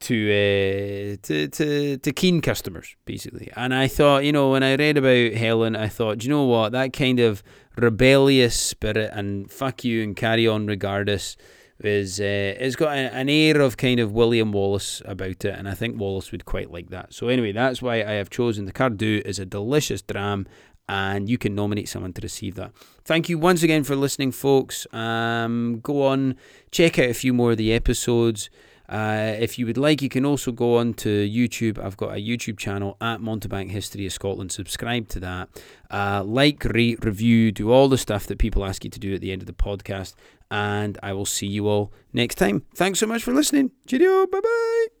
to 0.00 0.14
uh, 0.30 1.16
to 1.22 1.48
to 1.48 1.96
to 1.98 2.12
keen 2.12 2.40
customers 2.40 2.96
basically. 3.04 3.50
And 3.56 3.74
I 3.74 3.86
thought, 3.88 4.24
you 4.24 4.32
know, 4.32 4.50
when 4.50 4.62
I 4.62 4.76
read 4.76 4.96
about 4.96 5.34
Helen, 5.34 5.76
I 5.76 5.88
thought, 5.88 6.18
do 6.18 6.26
you 6.26 6.30
know 6.30 6.44
what? 6.44 6.72
That 6.72 6.92
kind 6.92 7.20
of 7.20 7.42
rebellious 7.76 8.58
spirit 8.58 9.10
and 9.12 9.50
fuck 9.50 9.84
you 9.84 10.02
and 10.02 10.16
carry 10.16 10.46
on 10.48 10.66
regardless 10.66 11.36
is 11.82 12.20
uh, 12.20 12.54
it's 12.58 12.76
got 12.76 12.94
an 12.96 13.28
air 13.30 13.60
of 13.60 13.76
kind 13.78 14.00
of 14.00 14.12
William 14.12 14.52
Wallace 14.52 15.00
about 15.06 15.44
it, 15.44 15.54
and 15.56 15.66
I 15.66 15.74
think 15.74 15.98
Wallace 15.98 16.30
would 16.30 16.44
quite 16.44 16.70
like 16.70 16.90
that. 16.90 17.14
So 17.14 17.28
anyway, 17.28 17.52
that's 17.52 17.80
why 17.80 17.96
I 17.96 18.12
have 18.12 18.28
chosen 18.28 18.66
the 18.66 18.72
Cardhu 18.72 19.22
is 19.22 19.38
a 19.38 19.46
delicious 19.46 20.02
dram. 20.02 20.46
And 20.88 21.30
you 21.30 21.38
can 21.38 21.54
nominate 21.54 21.88
someone 21.88 22.12
to 22.14 22.20
receive 22.20 22.56
that. 22.56 22.72
Thank 23.04 23.28
you 23.28 23.38
once 23.38 23.62
again 23.62 23.84
for 23.84 23.94
listening, 23.94 24.32
folks. 24.32 24.92
Um, 24.92 25.78
go 25.80 26.04
on, 26.04 26.34
check 26.72 26.98
out 26.98 27.10
a 27.10 27.14
few 27.14 27.32
more 27.32 27.52
of 27.52 27.58
the 27.58 27.72
episodes. 27.72 28.50
Uh, 28.90 29.36
if 29.38 29.58
you 29.58 29.66
would 29.66 29.78
like, 29.78 30.02
you 30.02 30.08
can 30.08 30.26
also 30.26 30.50
go 30.50 30.78
on 30.78 30.94
to 30.94 31.08
YouTube. 31.08 31.78
I've 31.78 31.96
got 31.96 32.10
a 32.10 32.20
YouTube 32.20 32.58
channel 32.58 32.96
at 33.00 33.20
Mountebank 33.20 33.70
History 33.70 34.04
of 34.04 34.12
Scotland. 34.12 34.50
Subscribe 34.50 35.08
to 35.08 35.20
that. 35.20 35.48
Uh, 35.90 36.24
like, 36.24 36.64
rate, 36.64 37.04
review, 37.04 37.52
do 37.52 37.70
all 37.70 37.88
the 37.88 37.98
stuff 37.98 38.26
that 38.26 38.38
people 38.38 38.64
ask 38.64 38.84
you 38.84 38.90
to 38.90 38.98
do 38.98 39.14
at 39.14 39.20
the 39.20 39.30
end 39.30 39.42
of 39.42 39.46
the 39.46 39.52
podcast. 39.52 40.14
And 40.50 40.98
I 41.02 41.12
will 41.12 41.26
see 41.26 41.46
you 41.46 41.68
all 41.68 41.92
next 42.12 42.34
time. 42.34 42.64
Thanks 42.74 42.98
so 42.98 43.06
much 43.06 43.22
for 43.22 43.32
listening. 43.32 43.70
Cheerio. 43.86 44.26
Bye 44.26 44.40
bye. 44.40 44.86